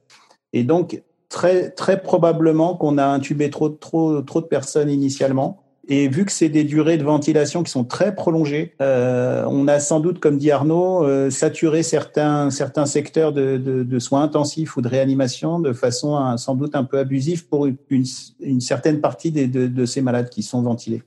Et 0.51 0.63
donc, 0.63 1.01
très, 1.29 1.69
très 1.71 2.01
probablement 2.01 2.75
qu'on 2.75 2.97
a 2.97 3.05
intubé 3.05 3.49
trop, 3.49 3.69
trop, 3.69 4.21
trop 4.21 4.41
de 4.41 4.45
personnes 4.45 4.89
initialement. 4.89 5.62
Et 5.87 6.07
vu 6.07 6.23
que 6.23 6.31
c'est 6.31 6.49
des 6.49 6.63
durées 6.63 6.97
de 6.97 7.03
ventilation 7.03 7.61
qui 7.61 7.71
sont 7.71 7.83
très 7.83 8.15
prolongées, 8.15 8.73
euh, 8.81 9.43
on 9.47 9.67
a 9.67 9.79
sans 9.79 9.99
doute, 9.99 10.19
comme 10.19 10.37
dit 10.37 10.49
Arnaud, 10.49 11.03
euh, 11.03 11.29
saturé 11.29 11.83
certains, 11.83 12.49
certains 12.51 12.85
secteurs 12.85 13.33
de, 13.33 13.99
soins 13.99 14.23
intensifs 14.23 14.77
ou 14.77 14.81
de 14.81 14.87
réanimation 14.87 15.59
de 15.59 15.73
façon 15.73 16.15
à, 16.15 16.37
sans 16.37 16.55
doute 16.55 16.75
un 16.75 16.85
peu 16.85 16.99
abusive 16.99 17.47
pour 17.47 17.67
une, 17.67 18.61
certaine 18.61 19.01
partie 19.01 19.31
de, 19.31 19.67
de 19.67 19.85
ces 19.85 20.01
malades 20.01 20.29
qui 20.29 20.41
sont 20.41 20.61
ventilés. 20.61 21.03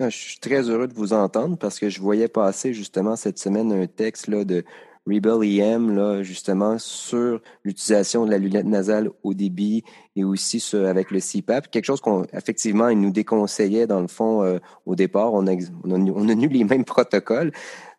Je 0.00 0.08
suis 0.08 0.38
très 0.38 0.68
heureux 0.68 0.88
de 0.88 0.94
vous 0.94 1.12
entendre 1.12 1.56
parce 1.56 1.78
que 1.78 1.88
je 1.88 2.00
voyais 2.00 2.28
passer 2.28 2.74
justement 2.74 3.16
cette 3.16 3.38
semaine 3.38 3.72
un 3.72 3.86
texte 3.86 4.26
là, 4.26 4.44
de 4.44 4.64
Rebel 5.06 5.60
EM, 5.60 5.94
là, 5.94 6.22
justement, 6.22 6.78
sur 6.78 7.40
l'utilisation 7.62 8.24
de 8.24 8.30
la 8.30 8.38
lunette 8.38 8.66
nasale 8.66 9.10
au 9.22 9.34
débit 9.34 9.84
et 10.16 10.24
aussi 10.24 10.64
avec 10.74 11.10
le 11.10 11.20
CPAP. 11.20 11.70
Quelque 11.70 11.84
chose 11.84 12.00
qu'on, 12.00 12.24
effectivement, 12.32 12.88
il 12.88 13.00
nous 13.00 13.10
déconseillait, 13.10 13.86
dans 13.86 14.00
le 14.00 14.08
fond, 14.08 14.42
euh, 14.42 14.58
au 14.86 14.94
départ. 14.94 15.34
On 15.34 15.46
a, 15.46 15.52
on, 15.84 15.90
a, 15.90 16.10
on 16.10 16.28
a 16.28 16.32
eu 16.32 16.48
les 16.48 16.64
mêmes 16.64 16.84
protocoles. 16.84 17.52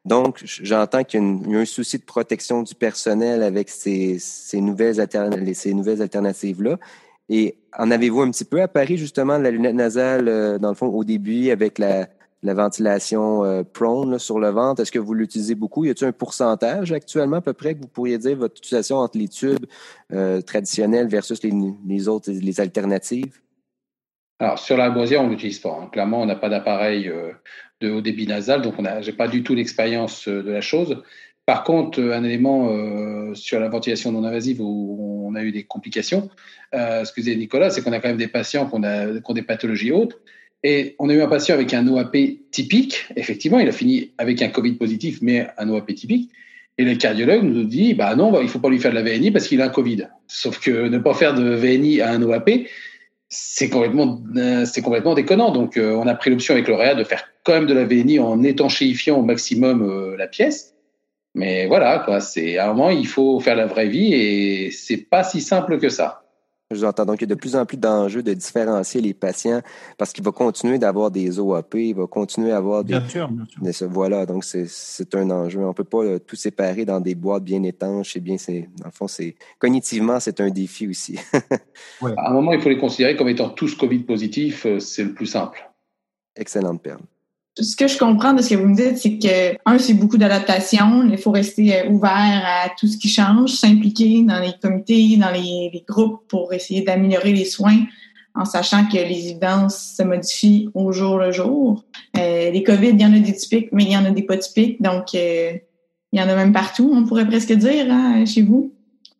Donc, 0.03 0.41
j'entends 0.43 1.03
qu'il 1.03 1.21
y, 1.21 1.51
y, 1.51 1.55
a 1.55 1.59
un 1.59 1.65
souci 1.65 1.99
de 1.99 2.03
protection 2.03 2.63
du 2.63 2.73
personnel 2.73 3.43
avec 3.43 3.69
ces, 3.69 4.17
ces 4.19 4.61
nouvelles, 4.61 4.95
ces 5.53 5.73
nouvelles 5.73 6.01
alternatives-là. 6.01 6.77
Et 7.29 7.57
en 7.77 7.91
avez-vous 7.91 8.21
un 8.21 8.31
petit 8.31 8.45
peu 8.45 8.61
à 8.61 8.67
Paris, 8.67 8.97
justement, 8.97 9.37
la 9.37 9.51
lunette 9.51 9.75
nasale, 9.75 10.27
euh, 10.27 10.57
dans 10.57 10.69
le 10.69 10.75
fond, 10.75 10.87
au 10.87 11.03
début, 11.03 11.49
avec 11.49 11.77
la, 11.79 12.07
la 12.45 12.53
ventilation 12.53 13.43
euh, 13.43 13.63
prone 13.63 14.19
sur 14.19 14.39
le 14.39 14.49
ventre? 14.49 14.81
Est-ce 14.81 14.91
que 14.91 14.99
vous 14.99 15.13
l'utilisez 15.13 15.55
beaucoup? 15.55 15.83
Y 15.83 15.89
a-t-il 15.89 16.07
un 16.07 16.11
pourcentage 16.11 16.91
actuellement 16.91 17.37
à 17.37 17.41
peu 17.41 17.53
près 17.53 17.75
que 17.75 17.81
vous 17.81 17.87
pourriez 17.87 18.17
dire 18.17 18.37
votre 18.37 18.57
utilisation 18.57 18.97
entre 18.97 19.17
les 19.17 19.27
tubes 19.27 19.65
euh, 20.13 20.41
traditionnels 20.41 21.07
versus 21.07 21.41
les, 21.43 22.07
autres, 22.07 22.31
les 22.31 22.61
alternatives? 22.61 23.39
Alors, 24.39 24.59
sur 24.59 24.77
la 24.77 24.89
boisière, 24.89 25.21
on 25.21 25.29
l'utilise 25.29 25.59
pas. 25.59 25.79
Hein. 25.81 25.89
Clairement, 25.91 26.21
on 26.21 26.25
n'a 26.25 26.35
pas 26.35 26.49
d'appareil 26.49 27.09
euh, 27.09 27.31
de 27.81 27.91
haut 27.91 28.01
débit 28.01 28.27
nasal, 28.27 28.61
donc 28.61 28.75
on 28.77 28.85
a, 28.85 29.01
j'ai 29.01 29.13
pas 29.13 29.27
du 29.27 29.43
tout 29.43 29.55
l'expérience 29.55 30.27
de 30.27 30.51
la 30.51 30.61
chose. 30.61 31.01
Par 31.45 31.63
contre, 31.63 32.01
un 32.01 32.23
élément 32.23 32.71
sur 33.35 33.59
la 33.59 33.69
ventilation 33.69 34.11
non 34.11 34.23
invasive 34.23 34.61
où 34.61 35.27
on 35.27 35.35
a 35.35 35.43
eu 35.43 35.51
des 35.51 35.63
complications, 35.63 36.29
euh, 36.73 37.03
disait 37.15 37.35
Nicolas, 37.35 37.69
c'est 37.69 37.81
qu'on 37.83 37.93
a 37.93 37.99
quand 37.99 38.07
même 38.07 38.17
des 38.17 38.27
patients 38.27 38.67
qui 38.67 38.75
ont, 38.75 38.83
a, 38.83 39.07
qui 39.19 39.31
ont 39.31 39.33
des 39.33 39.43
pathologies 39.43 39.91
hautes 39.91 40.19
et 40.63 40.95
on 40.99 41.09
a 41.09 41.13
eu 41.13 41.21
un 41.21 41.27
patient 41.27 41.53
avec 41.55 41.73
un 41.73 41.87
OAP 41.87 42.17
typique. 42.51 43.05
Effectivement, 43.15 43.59
il 43.59 43.67
a 43.67 43.71
fini 43.71 44.11
avec 44.17 44.41
un 44.41 44.49
Covid 44.49 44.73
positif, 44.73 45.19
mais 45.21 45.47
un 45.57 45.69
OAP 45.69 45.93
typique. 45.93 46.31
Et 46.77 46.83
le 46.83 46.95
cardiologue 46.95 47.43
nous 47.43 47.63
dit, 47.63 47.93
bah 47.93 48.15
non, 48.15 48.41
il 48.41 48.49
faut 48.49 48.59
pas 48.59 48.69
lui 48.69 48.79
faire 48.79 48.91
de 48.91 48.95
la 48.95 49.03
VNI 49.03 49.31
parce 49.31 49.47
qu'il 49.47 49.61
a 49.61 49.65
un 49.65 49.69
Covid. 49.69 50.07
Sauf 50.27 50.59
que 50.59 50.89
ne 50.89 50.97
pas 50.97 51.13
faire 51.13 51.33
de 51.33 51.55
VNI 51.55 52.01
à 52.01 52.11
un 52.11 52.21
OAP, 52.21 52.49
c'est 53.29 53.69
complètement, 53.69 54.21
euh, 54.35 54.65
c'est 54.65 54.81
complètement 54.81 55.13
déconnant. 55.13 55.51
Donc, 55.51 55.77
euh, 55.77 55.93
on 55.93 56.07
a 56.07 56.15
pris 56.15 56.31
l'option 56.31 56.53
avec 56.53 56.67
l'OREA 56.67 56.95
de 56.95 57.03
faire 57.03 57.25
quand 57.43 57.53
même 57.53 57.65
de 57.65 57.73
la 57.73 57.85
VNI 57.85 58.19
en 58.19 58.43
étanchéifiant 58.43 59.17
au 59.17 59.23
maximum 59.23 59.83
euh, 59.83 60.17
la 60.17 60.27
pièce. 60.27 60.73
Mais 61.33 61.67
voilà, 61.67 61.99
quoi. 61.99 62.21
C'est 62.21 62.57
à 62.57 62.69
un 62.69 62.73
moment, 62.73 62.89
il 62.89 63.07
faut 63.07 63.39
faire 63.39 63.55
la 63.55 63.67
vraie 63.67 63.87
vie 63.87 64.13
et 64.13 64.71
c'est 64.71 64.97
pas 64.97 65.23
si 65.23 65.41
simple 65.41 65.79
que 65.79 65.89
ça. 65.89 66.24
J'entends 66.71 67.05
donc 67.05 67.21
il 67.21 67.29
y 67.29 67.31
a 67.31 67.35
de 67.35 67.39
plus 67.39 67.55
en 67.55 67.63
plus 67.67 67.77
d'enjeux 67.77 68.23
de 68.23 68.33
différencier 68.33 68.99
les 68.99 69.13
patients 69.13 69.61
parce 69.99 70.11
qu'il 70.11 70.23
va 70.23 70.31
continuer 70.31 70.79
d'avoir 70.79 71.11
des 71.11 71.39
OAP, 71.39 71.75
il 71.75 71.93
va 71.93 72.07
continuer 72.07 72.51
à 72.51 72.57
avoir 72.57 72.83
des. 72.83 72.93
Bien 72.93 73.07
sûr, 73.07 73.29
bien 73.61 73.71
sûr. 73.71 73.87
Voilà, 73.87 74.25
donc 74.25 74.43
c'est 74.43 75.15
un 75.15 75.29
enjeu. 75.29 75.63
On 75.63 75.73
peut 75.73 75.83
pas 75.83 76.03
euh, 76.03 76.17
tout 76.17 76.35
séparer 76.35 76.83
dans 76.83 76.99
des 76.99 77.13
boîtes 77.13 77.43
bien 77.43 77.61
étanches 77.61 78.17
et 78.17 78.19
bien, 78.19 78.39
c'est 78.39 78.67
dans 78.79 78.85
le 78.85 78.91
fond, 78.91 79.07
c'est 79.07 79.35
cognitivement, 79.59 80.19
c'est 80.19 80.41
un 80.41 80.49
défi 80.49 80.87
aussi. 80.87 81.19
ouais. 82.01 82.13
À 82.17 82.31
un 82.31 82.33
moment, 82.33 82.51
il 82.51 82.59
faut 82.59 82.69
les 82.69 82.79
considérer 82.79 83.15
comme 83.15 83.29
étant 83.29 83.49
tous 83.49 83.75
Covid 83.75 83.99
positifs, 83.99 84.65
euh, 84.65 84.79
c'est 84.79 85.03
le 85.03 85.13
plus 85.13 85.27
simple. 85.27 85.71
Excellente 86.35 86.81
perle 86.81 87.01
ce 87.57 87.75
que 87.75 87.87
je 87.87 87.97
comprends 87.97 88.33
de 88.33 88.41
ce 88.41 88.49
que 88.49 88.55
vous 88.55 88.67
me 88.67 88.75
dites, 88.75 88.97
c'est 88.97 89.17
que, 89.17 89.57
un, 89.65 89.79
c'est 89.79 89.93
beaucoup 89.93 90.17
d'adaptation. 90.17 91.07
Il 91.09 91.17
faut 91.17 91.31
rester 91.31 91.75
euh, 91.75 91.89
ouvert 91.89 92.11
à 92.45 92.69
tout 92.77 92.87
ce 92.87 92.97
qui 92.97 93.09
change, 93.09 93.51
s'impliquer 93.51 94.23
dans 94.23 94.39
les 94.39 94.53
comités, 94.61 95.17
dans 95.17 95.31
les, 95.31 95.69
les 95.73 95.85
groupes 95.87 96.27
pour 96.27 96.53
essayer 96.53 96.81
d'améliorer 96.81 97.31
les 97.31 97.45
soins 97.45 97.85
en 98.35 98.45
sachant 98.45 98.85
que 98.85 98.97
les 98.97 99.29
évidences 99.29 99.95
se 99.97 100.03
modifient 100.03 100.69
au 100.73 100.91
jour 100.91 101.17
le 101.17 101.31
jour. 101.31 101.83
Euh, 102.17 102.51
les 102.51 102.63
COVID, 102.63 102.89
il 102.89 103.01
y 103.01 103.05
en 103.05 103.13
a 103.13 103.19
des 103.19 103.33
typiques, 103.33 103.69
mais 103.71 103.83
il 103.83 103.91
y 103.91 103.97
en 103.97 104.05
a 104.05 104.11
des 104.11 104.23
pas 104.23 104.37
typiques. 104.37 104.81
Donc, 104.81 105.15
euh, 105.15 105.53
il 106.11 106.19
y 106.19 106.21
en 106.21 106.27
a 106.27 106.35
même 106.35 106.51
partout, 106.51 106.91
on 106.93 107.05
pourrait 107.05 107.25
presque 107.25 107.53
dire, 107.53 107.85
hein, 107.89 108.25
chez 108.25 108.41
vous. 108.41 108.73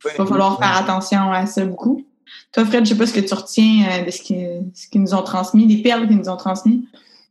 Il 0.04 0.18
va 0.18 0.26
falloir 0.26 0.60
faire 0.60 0.78
attention 0.78 1.32
à 1.32 1.46
ça 1.46 1.66
beaucoup. 1.66 2.06
Toi, 2.52 2.66
Fred, 2.66 2.86
je 2.86 2.90
sais 2.90 2.98
pas 2.98 3.08
ce 3.08 3.14
que 3.14 3.22
tu 3.22 3.34
retiens 3.34 3.86
euh, 3.90 4.06
de 4.06 4.12
ce 4.12 4.22
qu'ils 4.22 4.64
ce 4.74 4.98
nous 4.98 5.14
ont 5.14 5.24
transmis, 5.24 5.66
des 5.66 5.82
perles 5.82 6.08
qu'ils 6.08 6.18
nous 6.18 6.30
ont 6.30 6.38
transmis. 6.38 6.86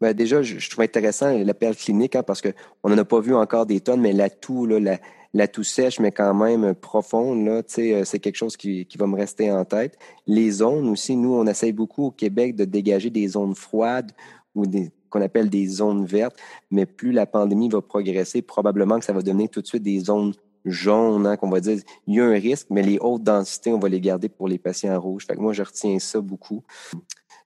Ben 0.05 0.12
déjà, 0.12 0.43
je, 0.43 0.69
trouve 0.69 0.85
intéressant 0.85 1.33
l'appel 1.38 1.75
clinique 1.75 2.14
hein, 2.14 2.23
parce 2.23 2.43
qu'on 2.43 2.90
n'en 2.90 2.99
a 2.99 3.07
pas 3.07 3.21
vu 3.21 3.35
encore 3.35 3.64
des 3.64 3.81
tonnes, 3.81 4.03
mais 4.03 4.12
l'atout, 4.12 4.67
la, 4.67 4.99
l'atout 5.33 5.62
sèche, 5.62 5.99
mais 5.99 6.12
quand 6.12 6.35
même 6.35 6.75
profonde, 6.75 7.43
là, 7.47 7.62
euh, 7.79 8.05
c'est 8.05 8.19
quelque 8.19 8.37
chose 8.37 8.59
qui, 8.59 8.87
va 8.99 9.07
me 9.07 9.17
rester 9.17 9.51
en 9.51 9.64
tête. 9.64 9.97
Les 10.27 10.51
zones 10.51 10.90
aussi, 10.90 11.17
nous, 11.17 11.35
on 11.35 11.47
essaye 11.47 11.73
beaucoup 11.73 12.05
au 12.05 12.11
Québec 12.11 12.55
de 12.55 12.67
dégager 12.67 13.09
des 13.09 13.29
zones 13.29 13.55
froides 13.55 14.12
ou 14.55 14.64
qu'on 15.09 15.23
appelle 15.23 15.49
des 15.49 15.67
zones 15.69 16.05
vertes, 16.05 16.37
mais 16.71 16.85
plus 16.85 17.12
la 17.12 17.25
pandémie 17.25 17.71
va 17.71 17.81
progresser, 17.81 18.43
probablement 18.43 18.99
que 18.99 19.07
ça 19.07 19.14
va 19.14 19.23
donner 19.23 19.49
tout 19.49 19.62
de 19.62 19.67
suite 19.67 19.85
des 19.85 20.01
zones 20.01 20.35
jaunes, 20.67 21.27
hein, 21.27 21.38
qu'on 21.38 21.49
va 21.49 21.61
dire, 21.61 21.79
il 22.07 22.17
y 22.17 22.21
a 22.21 22.27
un 22.27 22.33
risque, 22.33 22.67
mais 22.69 22.83
les 22.83 22.99
hautes 23.01 23.23
densités, 23.23 23.73
on 23.73 23.79
va 23.79 23.88
les 23.88 24.03
garder 24.03 24.29
pour 24.29 24.49
les 24.49 24.59
patients 24.59 25.01
rouges. 25.01 25.27
Moi, 25.38 25.55
je 25.55 25.62
retiens 25.62 25.99
ça 25.99 26.21
beaucoup. 26.21 26.62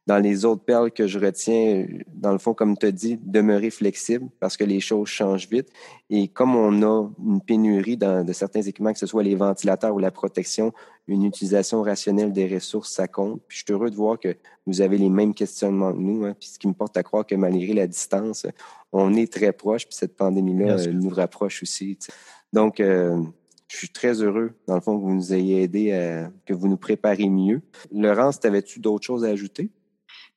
Dans 0.09 0.17
les 0.17 0.47
autres 0.47 0.65
perles 0.65 0.91
que 0.91 1.07
je 1.07 1.19
retiens, 1.19 1.87
dans 2.15 2.33
le 2.33 2.39
fond, 2.39 2.55
comme 2.55 2.79
tu 2.79 2.87
as 2.87 2.93
dit, 2.93 3.21
demeurer 3.23 3.69
flexible 3.69 4.31
parce 4.41 4.57
que 4.57 4.65
les 4.65 4.81
choses 4.81 5.07
changent 5.07 5.51
vite. 5.51 5.69
Et 6.09 6.29
comme 6.29 6.57
on 6.57 6.83
a 6.83 7.11
une 7.23 7.43
pénurie 7.43 7.99
dans, 7.99 8.25
de 8.25 8.33
certains 8.33 8.63
équipements, 8.63 8.95
que 8.95 8.99
ce 8.99 9.05
soit 9.05 9.23
les 9.23 9.35
ventilateurs 9.35 9.95
ou 9.95 9.99
la 9.99 10.11
protection, 10.11 10.73
une 11.09 11.25
utilisation 11.25 11.83
rationnelle 11.83 12.33
des 12.33 12.49
ressources, 12.49 12.91
ça 12.91 13.07
compte. 13.07 13.43
Puis 13.49 13.59
je 13.59 13.65
suis 13.65 13.73
heureux 13.75 13.91
de 13.91 13.97
voir 13.97 14.19
que 14.19 14.35
vous 14.67 14.81
avez 14.81 14.97
les 14.97 15.11
mêmes 15.11 15.35
questionnements 15.35 15.93
que 15.93 15.99
nous. 15.99 16.25
Hein. 16.25 16.35
Puis 16.41 16.49
ce 16.49 16.59
qui 16.59 16.69
me 16.69 16.73
porte 16.73 16.97
à 16.97 17.03
croire 17.03 17.27
que 17.27 17.35
malgré 17.35 17.75
la 17.75 17.87
distance, 17.87 18.47
on 18.93 19.13
est 19.13 19.31
très 19.31 19.53
proche. 19.53 19.85
Puis 19.85 19.95
cette 19.95 20.17
pandémie-là 20.17 20.87
nous 20.87 21.11
rapproche 21.11 21.63
aussi. 21.63 21.99
Donc, 22.55 22.81
euh, 22.81 23.23
je 23.71 23.77
suis 23.77 23.91
très 23.91 24.23
heureux, 24.23 24.55
dans 24.67 24.75
le 24.75 24.81
fond, 24.81 24.99
que 24.99 25.03
vous 25.03 25.13
nous 25.13 25.35
ayez 25.35 25.65
aidé, 25.65 25.93
à, 25.93 26.31
que 26.47 26.55
vous 26.55 26.67
nous 26.67 26.79
préparez 26.79 27.29
mieux. 27.29 27.61
Laurence, 27.93 28.43
avais-tu 28.43 28.81
d'autres 28.81 29.05
choses 29.05 29.27
à 29.27 29.29
ajouter? 29.29 29.71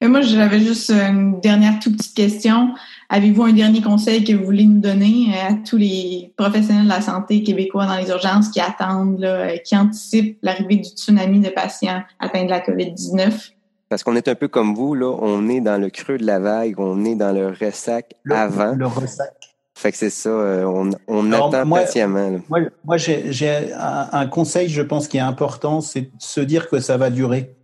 Moi, 0.07 0.21
j'avais 0.21 0.59
juste 0.59 0.89
une 0.89 1.39
dernière 1.41 1.79
toute 1.79 1.97
petite 1.97 2.15
question. 2.15 2.73
Avez-vous 3.09 3.43
un 3.43 3.53
dernier 3.53 3.81
conseil 3.81 4.23
que 4.23 4.33
vous 4.33 4.45
voulez 4.45 4.65
nous 4.65 4.79
donner 4.79 5.27
euh, 5.29 5.49
à 5.49 5.53
tous 5.53 5.77
les 5.77 6.33
professionnels 6.37 6.85
de 6.85 6.89
la 6.89 7.01
santé 7.01 7.43
québécois 7.43 7.85
dans 7.85 7.97
les 7.97 8.09
urgences 8.09 8.49
qui 8.49 8.59
attendent, 8.59 9.23
euh, 9.23 9.57
qui 9.57 9.75
anticipent 9.75 10.39
l'arrivée 10.41 10.77
du 10.77 10.89
tsunami 10.89 11.39
de 11.39 11.49
patients 11.49 12.01
atteints 12.19 12.45
de 12.45 12.49
la 12.49 12.61
COVID-19? 12.61 13.51
Parce 13.89 14.03
qu'on 14.03 14.15
est 14.15 14.27
un 14.27 14.35
peu 14.35 14.47
comme 14.47 14.73
vous, 14.73 14.95
là, 14.95 15.13
on 15.19 15.49
est 15.49 15.59
dans 15.61 15.79
le 15.79 15.89
creux 15.89 16.17
de 16.17 16.25
la 16.25 16.39
vague, 16.39 16.79
on 16.79 17.03
est 17.03 17.15
dans 17.15 17.33
le 17.33 17.49
ressac 17.49 18.15
avant. 18.29 18.73
Le 18.73 18.87
ressac. 18.87 19.33
Fait 19.77 19.91
que 19.91 19.97
c'est 19.97 20.09
ça, 20.09 20.29
euh, 20.29 20.63
on, 20.63 20.91
on 21.07 21.31
attend 21.33 21.69
patiemment. 21.69 22.39
Moi, 22.49 22.61
moi 22.85 22.97
j'ai 22.97 23.73
un, 23.73 24.07
un 24.11 24.25
conseil, 24.27 24.69
je 24.69 24.81
pense, 24.81 25.07
qui 25.07 25.17
est 25.17 25.21
important, 25.21 25.81
c'est 25.81 26.01
de 26.01 26.09
se 26.19 26.39
dire 26.39 26.69
que 26.69 26.79
ça 26.79 26.97
va 26.97 27.09
durer 27.09 27.55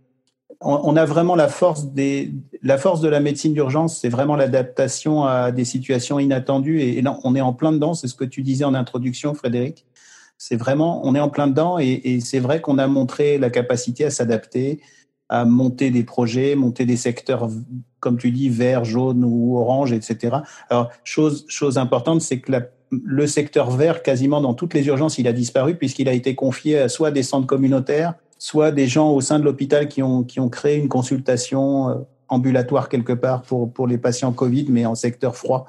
on, 0.60 0.96
a 0.96 1.04
vraiment 1.04 1.36
la 1.36 1.48
force 1.48 1.92
des, 1.92 2.32
la 2.62 2.78
force 2.78 3.00
de 3.00 3.08
la 3.08 3.20
médecine 3.20 3.54
d'urgence, 3.54 3.98
c'est 3.98 4.08
vraiment 4.08 4.34
l'adaptation 4.34 5.24
à 5.24 5.52
des 5.52 5.64
situations 5.64 6.18
inattendues. 6.18 6.80
Et, 6.80 7.00
là, 7.00 7.16
on 7.22 7.36
est 7.36 7.40
en 7.40 7.52
plein 7.52 7.72
dedans. 7.72 7.94
C'est 7.94 8.08
ce 8.08 8.14
que 8.14 8.24
tu 8.24 8.42
disais 8.42 8.64
en 8.64 8.74
introduction, 8.74 9.34
Frédéric. 9.34 9.86
C'est 10.36 10.56
vraiment, 10.56 11.00
on 11.04 11.14
est 11.14 11.20
en 11.20 11.28
plein 11.28 11.46
dedans. 11.46 11.78
Et, 11.78 12.18
c'est 12.20 12.40
vrai 12.40 12.60
qu'on 12.60 12.78
a 12.78 12.88
montré 12.88 13.38
la 13.38 13.50
capacité 13.50 14.04
à 14.04 14.10
s'adapter, 14.10 14.80
à 15.28 15.44
monter 15.44 15.90
des 15.90 16.02
projets, 16.02 16.56
monter 16.56 16.86
des 16.86 16.96
secteurs, 16.96 17.48
comme 18.00 18.18
tu 18.18 18.32
dis, 18.32 18.48
vert, 18.48 18.84
jaune 18.84 19.24
ou 19.24 19.58
orange, 19.58 19.92
etc. 19.92 20.38
Alors, 20.70 20.90
chose, 21.04 21.44
chose 21.48 21.78
importante, 21.78 22.20
c'est 22.20 22.40
que 22.40 22.52
le 22.90 23.26
secteur 23.28 23.70
vert, 23.70 24.02
quasiment 24.02 24.40
dans 24.40 24.54
toutes 24.54 24.74
les 24.74 24.86
urgences, 24.88 25.18
il 25.18 25.28
a 25.28 25.32
disparu 25.32 25.76
puisqu'il 25.76 26.08
a 26.08 26.14
été 26.14 26.34
confié 26.34 26.78
à 26.78 26.88
soit 26.88 27.10
des 27.10 27.22
centres 27.22 27.46
communautaires, 27.46 28.14
soit 28.38 28.70
des 28.70 28.86
gens 28.86 29.10
au 29.10 29.20
sein 29.20 29.38
de 29.38 29.44
l'hôpital 29.44 29.88
qui 29.88 30.02
ont, 30.02 30.22
qui 30.22 30.40
ont 30.40 30.48
créé 30.48 30.76
une 30.76 30.88
consultation 30.88 31.90
euh, 31.90 31.94
ambulatoire 32.28 32.88
quelque 32.88 33.12
part 33.12 33.42
pour, 33.42 33.72
pour 33.72 33.86
les 33.86 33.98
patients 33.98 34.32
Covid, 34.32 34.66
mais 34.68 34.86
en 34.86 34.94
secteur 34.94 35.36
froid. 35.36 35.66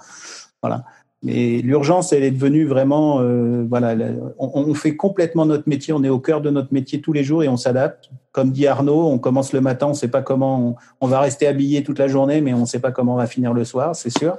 Voilà. 0.61 0.83
Mais 1.21 1.57
l'urgence, 1.61 2.13
elle 2.13 2.23
est 2.23 2.31
devenue 2.31 2.65
vraiment, 2.65 3.19
euh, 3.19 3.65
voilà, 3.67 3.93
on, 4.37 4.51
on, 4.55 4.73
fait 4.73 4.95
complètement 4.95 5.45
notre 5.45 5.67
métier, 5.67 5.93
on 5.93 6.01
est 6.03 6.09
au 6.09 6.19
cœur 6.19 6.39
de 6.39 6.49
notre 6.49 6.73
métier 6.73 7.01
tous 7.01 7.11
les 7.11 7.25
jours 7.25 7.43
et 7.43 7.49
on 7.49 7.57
s'adapte. 7.57 8.09
Comme 8.31 8.51
dit 8.51 8.67
Arnaud, 8.67 9.07
on 9.07 9.19
commence 9.19 9.51
le 9.51 9.59
matin, 9.59 9.87
on 9.87 9.89
ne 9.89 9.95
sait 9.95 10.07
pas 10.07 10.21
comment, 10.21 10.69
on, 10.69 10.75
on, 11.01 11.07
va 11.07 11.19
rester 11.19 11.45
habillé 11.45 11.83
toute 11.83 11.99
la 11.99 12.07
journée, 12.07 12.39
mais 12.39 12.53
on 12.53 12.61
ne 12.61 12.65
sait 12.65 12.79
pas 12.79 12.91
comment 12.91 13.15
on 13.15 13.17
va 13.17 13.27
finir 13.27 13.53
le 13.53 13.65
soir, 13.65 13.97
c'est 13.97 14.17
sûr. 14.17 14.37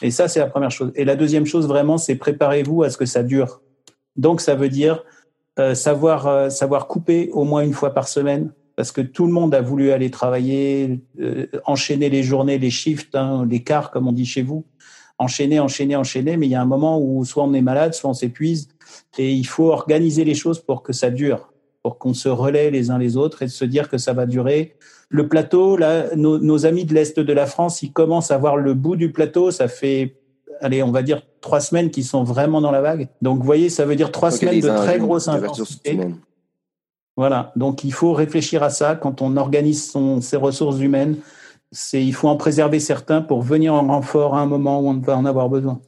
Et 0.00 0.10
ça, 0.10 0.26
c'est 0.28 0.40
la 0.40 0.46
première 0.46 0.70
chose. 0.70 0.92
Et 0.94 1.04
la 1.04 1.16
deuxième 1.16 1.44
chose, 1.44 1.68
vraiment, 1.68 1.98
c'est 1.98 2.14
préparez-vous 2.14 2.84
à 2.84 2.90
ce 2.90 2.96
que 2.96 3.06
ça 3.06 3.22
dure. 3.22 3.60
Donc, 4.16 4.40
ça 4.40 4.54
veut 4.54 4.70
dire 4.70 5.04
euh, 5.58 5.74
savoir 5.74 6.26
euh, 6.26 6.48
savoir 6.48 6.88
couper 6.88 7.30
au 7.32 7.44
moins 7.44 7.62
une 7.62 7.74
fois 7.74 7.94
par 7.94 8.08
semaine 8.08 8.52
parce 8.76 8.90
que 8.90 9.00
tout 9.00 9.26
le 9.26 9.32
monde 9.32 9.54
a 9.54 9.60
voulu 9.60 9.92
aller 9.92 10.10
travailler, 10.10 11.00
euh, 11.20 11.46
enchaîner 11.64 12.10
les 12.10 12.24
journées, 12.24 12.58
les 12.58 12.70
shifts, 12.70 13.14
hein, 13.14 13.46
les 13.48 13.62
quarts 13.62 13.90
comme 13.90 14.08
on 14.08 14.12
dit 14.12 14.26
chez 14.26 14.42
vous, 14.42 14.64
enchaîner, 15.18 15.60
enchaîner, 15.60 15.94
enchaîner. 15.94 16.36
Mais 16.36 16.46
il 16.46 16.50
y 16.50 16.56
a 16.56 16.60
un 16.60 16.66
moment 16.66 17.00
où 17.00 17.24
soit 17.24 17.44
on 17.44 17.52
est 17.54 17.62
malade, 17.62 17.94
soit 17.94 18.10
on 18.10 18.14
s'épuise, 18.14 18.68
et 19.16 19.32
il 19.32 19.46
faut 19.46 19.70
organiser 19.70 20.24
les 20.24 20.34
choses 20.34 20.58
pour 20.58 20.82
que 20.82 20.92
ça 20.92 21.10
dure, 21.10 21.52
pour 21.82 21.98
qu'on 21.98 22.14
se 22.14 22.28
relaie 22.28 22.70
les 22.72 22.90
uns 22.90 22.98
les 22.98 23.16
autres 23.16 23.42
et 23.42 23.48
se 23.48 23.64
dire 23.64 23.88
que 23.88 23.98
ça 23.98 24.12
va 24.12 24.26
durer. 24.26 24.74
Le 25.08 25.28
plateau, 25.28 25.76
là, 25.76 26.14
nos, 26.16 26.38
nos 26.38 26.66
amis 26.66 26.84
de 26.84 26.94
l'est 26.94 27.18
de 27.20 27.32
la 27.32 27.46
France, 27.46 27.82
ils 27.82 27.92
commencent 27.92 28.32
à 28.32 28.38
voir 28.38 28.56
le 28.56 28.74
bout 28.74 28.96
du 28.96 29.12
plateau. 29.12 29.52
Ça 29.52 29.68
fait 29.68 30.16
allez, 30.60 30.82
on 30.82 30.90
va 30.90 31.02
dire 31.02 31.22
trois 31.40 31.60
semaines 31.60 31.90
qui 31.90 32.02
sont 32.02 32.24
vraiment 32.24 32.60
dans 32.60 32.70
la 32.70 32.80
vague. 32.80 33.08
Donc, 33.22 33.38
vous 33.38 33.44
voyez, 33.44 33.68
ça 33.68 33.84
veut 33.84 33.96
dire 33.96 34.12
trois 34.12 34.30
semaines 34.30 34.60
de 34.60 34.68
très 34.68 34.98
grosse 34.98 35.28
intensité. 35.28 35.98
Voilà. 37.16 37.52
Donc, 37.56 37.84
il 37.84 37.92
faut 37.92 38.12
réfléchir 38.12 38.62
à 38.62 38.70
ça 38.70 38.96
quand 38.96 39.22
on 39.22 39.36
organise 39.36 39.90
son, 39.90 40.20
ses 40.20 40.36
ressources 40.36 40.80
humaines. 40.80 41.16
C'est, 41.70 42.04
il 42.04 42.12
faut 42.12 42.28
en 42.28 42.36
préserver 42.36 42.80
certains 42.80 43.20
pour 43.20 43.42
venir 43.42 43.74
en 43.74 43.86
renfort 43.86 44.34
à 44.34 44.40
un 44.40 44.46
moment 44.46 44.80
où 44.80 44.88
on 44.88 44.98
va 44.98 45.16
en 45.16 45.24
avoir 45.24 45.48
besoin. 45.48 45.80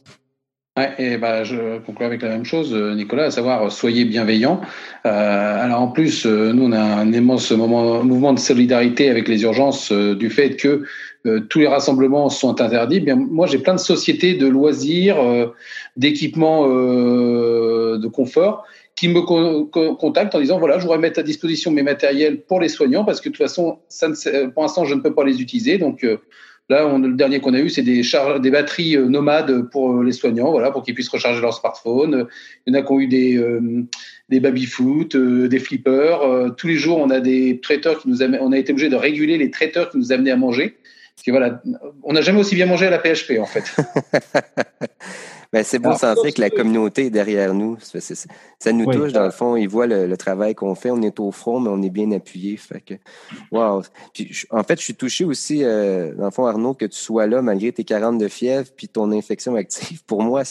Ouais, 0.76 0.92
et 0.98 1.16
bah, 1.16 1.42
je 1.42 1.78
conclue 1.78 2.04
avec 2.04 2.20
la 2.20 2.28
même 2.28 2.44
chose, 2.44 2.74
Nicolas, 2.74 3.24
à 3.24 3.30
savoir 3.30 3.72
soyez 3.72 4.04
bienveillants. 4.04 4.60
Euh, 5.06 5.64
alors 5.64 5.80
en 5.80 5.88
plus, 5.88 6.26
euh, 6.26 6.52
nous 6.52 6.64
on 6.64 6.72
a 6.72 6.78
un 6.78 7.10
immense 7.14 7.50
moment, 7.50 8.04
mouvement 8.04 8.34
de 8.34 8.38
solidarité 8.38 9.08
avec 9.08 9.26
les 9.26 9.42
urgences 9.42 9.90
euh, 9.90 10.14
du 10.14 10.28
fait 10.28 10.56
que 10.56 10.84
euh, 11.26 11.40
tous 11.40 11.58
les 11.58 11.66
rassemblements 11.66 12.30
sont 12.30 12.60
interdits. 12.60 13.00
Bien, 13.00 13.16
moi, 13.16 13.46
j'ai 13.46 13.58
plein 13.58 13.74
de 13.74 13.80
sociétés 13.80 14.34
de 14.34 14.46
loisirs, 14.46 15.18
euh, 15.20 15.46
d'équipements 15.96 16.66
euh, 16.68 17.98
de 17.98 18.08
confort 18.08 18.64
qui 18.94 19.08
me 19.08 19.20
contactent 19.94 20.34
en 20.34 20.40
disant 20.40 20.58
voilà, 20.58 20.78
je 20.78 20.84
voudrais 20.84 20.96
mettre 20.96 21.20
à 21.20 21.22
disposition 21.22 21.70
mes 21.70 21.82
matériels 21.82 22.40
pour 22.40 22.60
les 22.60 22.70
soignants 22.70 23.04
parce 23.04 23.20
que 23.20 23.28
de 23.28 23.34
toute 23.34 23.44
façon, 23.44 23.80
ça 23.90 24.08
ne, 24.08 24.46
pour 24.46 24.62
l'instant, 24.62 24.86
je 24.86 24.94
ne 24.94 25.00
peux 25.00 25.12
pas 25.12 25.22
les 25.22 25.42
utiliser. 25.42 25.76
Donc 25.76 26.06
là, 26.70 26.86
on, 26.86 27.00
le 27.00 27.12
dernier 27.12 27.40
qu'on 27.40 27.52
a 27.52 27.58
eu, 27.58 27.68
c'est 27.68 27.82
des, 27.82 28.00
des 28.40 28.50
batteries 28.50 28.96
nomades 28.96 29.68
pour 29.70 30.02
les 30.02 30.12
soignants, 30.12 30.50
voilà, 30.50 30.70
pour 30.70 30.82
qu'ils 30.82 30.94
puissent 30.94 31.10
recharger 31.10 31.42
leur 31.42 31.52
smartphone. 31.52 32.26
Il 32.66 32.72
y 32.72 32.74
en 32.74 32.80
a 32.80 32.82
qui 32.82 32.90
ont 32.90 33.00
eu 33.00 33.06
des 33.06 33.38
des 34.30 34.40
baby-foot, 34.40 35.14
des 35.14 35.58
flippers. 35.58 36.54
tous 36.56 36.66
les 36.66 36.76
jours, 36.76 36.96
on 36.96 37.10
a 37.10 37.20
des 37.20 37.60
traiteurs 37.60 38.00
qui 38.00 38.08
nous 38.08 38.22
on 38.22 38.50
a 38.50 38.56
été 38.56 38.72
obligé 38.72 38.88
de 38.88 38.96
réguler 38.96 39.36
les 39.36 39.50
traiteurs 39.50 39.90
qui 39.90 39.98
nous 39.98 40.10
amenaient 40.10 40.30
à 40.30 40.36
manger 40.36 40.78
voilà, 41.28 41.60
on 42.02 42.12
n'a 42.12 42.20
jamais 42.20 42.40
aussi 42.40 42.54
bien 42.54 42.66
mangé 42.66 42.86
à 42.86 42.90
la 42.90 42.98
PHP 42.98 43.38
en 43.40 43.46
fait. 43.46 43.64
ben, 45.52 45.64
c'est 45.64 45.78
beau 45.78 45.94
sentir 45.94 46.32
que 46.32 46.40
la 46.40 46.50
communauté 46.50 47.06
est 47.06 47.10
derrière 47.10 47.54
nous. 47.54 47.78
Ça, 47.80 48.72
nous 48.72 48.92
touche 48.92 49.12
dans 49.12 49.24
le 49.24 49.30
fond. 49.30 49.56
Ils 49.56 49.68
voient 49.68 49.86
le, 49.86 50.16
travail 50.16 50.54
qu'on 50.54 50.74
fait. 50.74 50.90
On 50.90 51.02
est 51.02 51.18
au 51.18 51.32
front, 51.32 51.60
mais 51.60 51.70
on 51.70 51.82
est 51.82 51.90
bien 51.90 52.12
appuyé. 52.12 52.56
Fait 52.56 52.80
que, 52.80 52.94
wow. 53.50 53.82
en 54.50 54.62
fait, 54.62 54.78
je 54.78 54.84
suis 54.84 54.94
touché 54.94 55.24
aussi, 55.24 55.64
euh, 55.64 56.14
dans 56.14 56.26
le 56.26 56.30
fond, 56.30 56.46
Arnaud, 56.46 56.74
que 56.74 56.86
tu 56.86 56.98
sois 56.98 57.26
là 57.26 57.42
malgré 57.42 57.72
tes 57.72 57.84
40 57.84 58.18
de 58.18 58.28
fièvre 58.28 58.68
puis 58.76 58.88
ton 58.88 59.10
infection 59.12 59.56
active. 59.56 60.04
Pour 60.04 60.22
moi, 60.22 60.42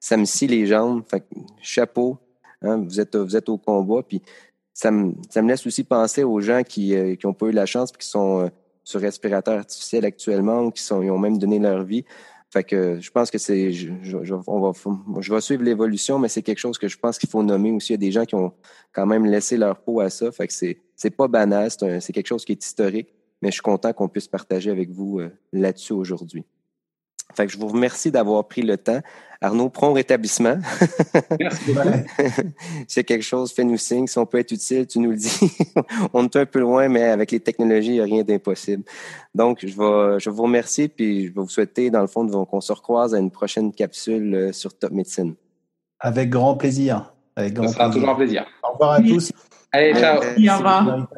ça 0.00 0.16
me 0.16 0.24
scie 0.24 0.46
les 0.46 0.66
jambes. 0.66 1.02
Fait 1.08 1.24
chapeau. 1.60 2.18
Hein, 2.62 2.82
vous 2.84 3.00
êtes 3.00 3.16
vous 3.16 3.36
êtes 3.36 3.48
au 3.48 3.58
combat. 3.58 4.02
Puis 4.06 4.22
ça 4.72 4.90
me, 4.90 5.12
ça 5.30 5.42
me 5.42 5.48
laisse 5.48 5.66
aussi 5.66 5.84
penser 5.84 6.24
aux 6.24 6.40
gens 6.40 6.62
qui 6.62 6.94
n'ont 6.94 7.30
euh, 7.30 7.32
pas 7.32 7.46
eu 7.46 7.52
la 7.52 7.66
chance 7.66 7.92
puis 7.92 8.00
qui 8.00 8.08
sont 8.08 8.44
euh, 8.44 8.48
sur 8.84 9.00
respirateur 9.00 9.58
artificiel 9.58 10.04
actuellement 10.04 10.70
qui 10.70 10.82
sont, 10.82 10.96
ont 10.96 11.18
même 11.18 11.38
donné 11.38 11.58
leur 11.58 11.82
vie. 11.82 12.04
Fait 12.54 12.62
que 12.62 13.00
je 13.00 13.10
pense 13.10 13.32
que 13.32 13.38
c'est, 13.38 13.72
je, 13.72 13.88
vais 13.90 15.40
suivre 15.40 15.64
l'évolution, 15.64 16.20
mais 16.20 16.28
c'est 16.28 16.42
quelque 16.42 16.58
chose 16.58 16.78
que 16.78 16.86
je 16.86 16.96
pense 16.96 17.18
qu'il 17.18 17.28
faut 17.28 17.42
nommer 17.42 17.72
aussi. 17.72 17.88
Il 17.88 17.94
y 17.94 17.94
a 17.94 17.98
des 17.98 18.12
gens 18.12 18.24
qui 18.24 18.36
ont 18.36 18.52
quand 18.92 19.06
même 19.06 19.26
laissé 19.26 19.56
leur 19.56 19.80
peau 19.80 19.98
à 19.98 20.08
ça. 20.08 20.30
Fait 20.30 20.46
que 20.46 20.52
c'est, 20.52 20.78
c'est 20.94 21.10
pas 21.10 21.26
banal, 21.26 21.68
c'est, 21.72 22.12
quelque 22.12 22.28
chose 22.28 22.44
qui 22.44 22.52
est 22.52 22.64
historique, 22.64 23.08
mais 23.42 23.48
je 23.48 23.54
suis 23.54 23.62
content 23.62 23.92
qu'on 23.92 24.08
puisse 24.08 24.28
partager 24.28 24.70
avec 24.70 24.90
vous 24.90 25.18
euh, 25.18 25.30
là-dessus 25.52 25.94
aujourd'hui. 25.94 26.44
Fait 27.36 27.46
que 27.46 27.52
je 27.52 27.58
vous 27.58 27.68
remercie 27.68 28.10
d'avoir 28.10 28.46
pris 28.46 28.62
le 28.62 28.76
temps. 28.76 29.00
Arnaud, 29.40 29.68
prompt 29.68 29.92
rétablissement. 29.92 30.56
Merci. 31.38 31.74
C'est 32.88 33.04
quelque 33.04 33.22
chose, 33.22 33.52
fais-nous 33.52 33.76
signe. 33.76 34.06
Si 34.06 34.18
on 34.18 34.24
peut 34.24 34.38
être 34.38 34.52
utile, 34.52 34.86
tu 34.86 34.98
nous 34.98 35.10
le 35.10 35.16
dis. 35.16 35.38
on 36.14 36.24
est 36.24 36.36
un 36.36 36.46
peu 36.46 36.60
loin, 36.60 36.88
mais 36.88 37.04
avec 37.04 37.30
les 37.30 37.40
technologies, 37.40 37.90
il 37.90 37.94
n'y 37.94 38.00
a 38.00 38.04
rien 38.04 38.22
d'impossible. 38.22 38.84
Donc, 39.34 39.58
je 39.60 39.76
vais, 39.76 40.18
je 40.18 40.30
vous 40.30 40.44
remercier, 40.44 40.88
puis 40.88 41.26
je 41.26 41.28
vais 41.28 41.40
vous 41.40 41.48
souhaiter, 41.48 41.90
dans 41.90 42.00
le 42.00 42.06
fond, 42.06 42.26
qu'on 42.46 42.60
se 42.60 42.72
recroise 42.72 43.14
à 43.14 43.18
une 43.18 43.30
prochaine 43.30 43.72
capsule 43.72 44.34
euh, 44.34 44.52
sur 44.52 44.78
Top 44.78 44.92
Médecine. 44.92 45.34
Avec 46.00 46.30
grand 46.30 46.56
plaisir. 46.56 47.12
Avec 47.36 47.54
grand 47.54 47.68
Ça 47.68 47.74
sera 47.74 47.90
toujours 47.90 48.10
un 48.10 48.14
plaisir. 48.14 48.46
Au 48.62 48.72
revoir 48.72 48.92
à 48.92 49.00
tous. 49.02 49.32
Allez, 49.72 49.94
ciao. 49.94 50.20
Au 50.20 50.56
revoir. 50.56 51.08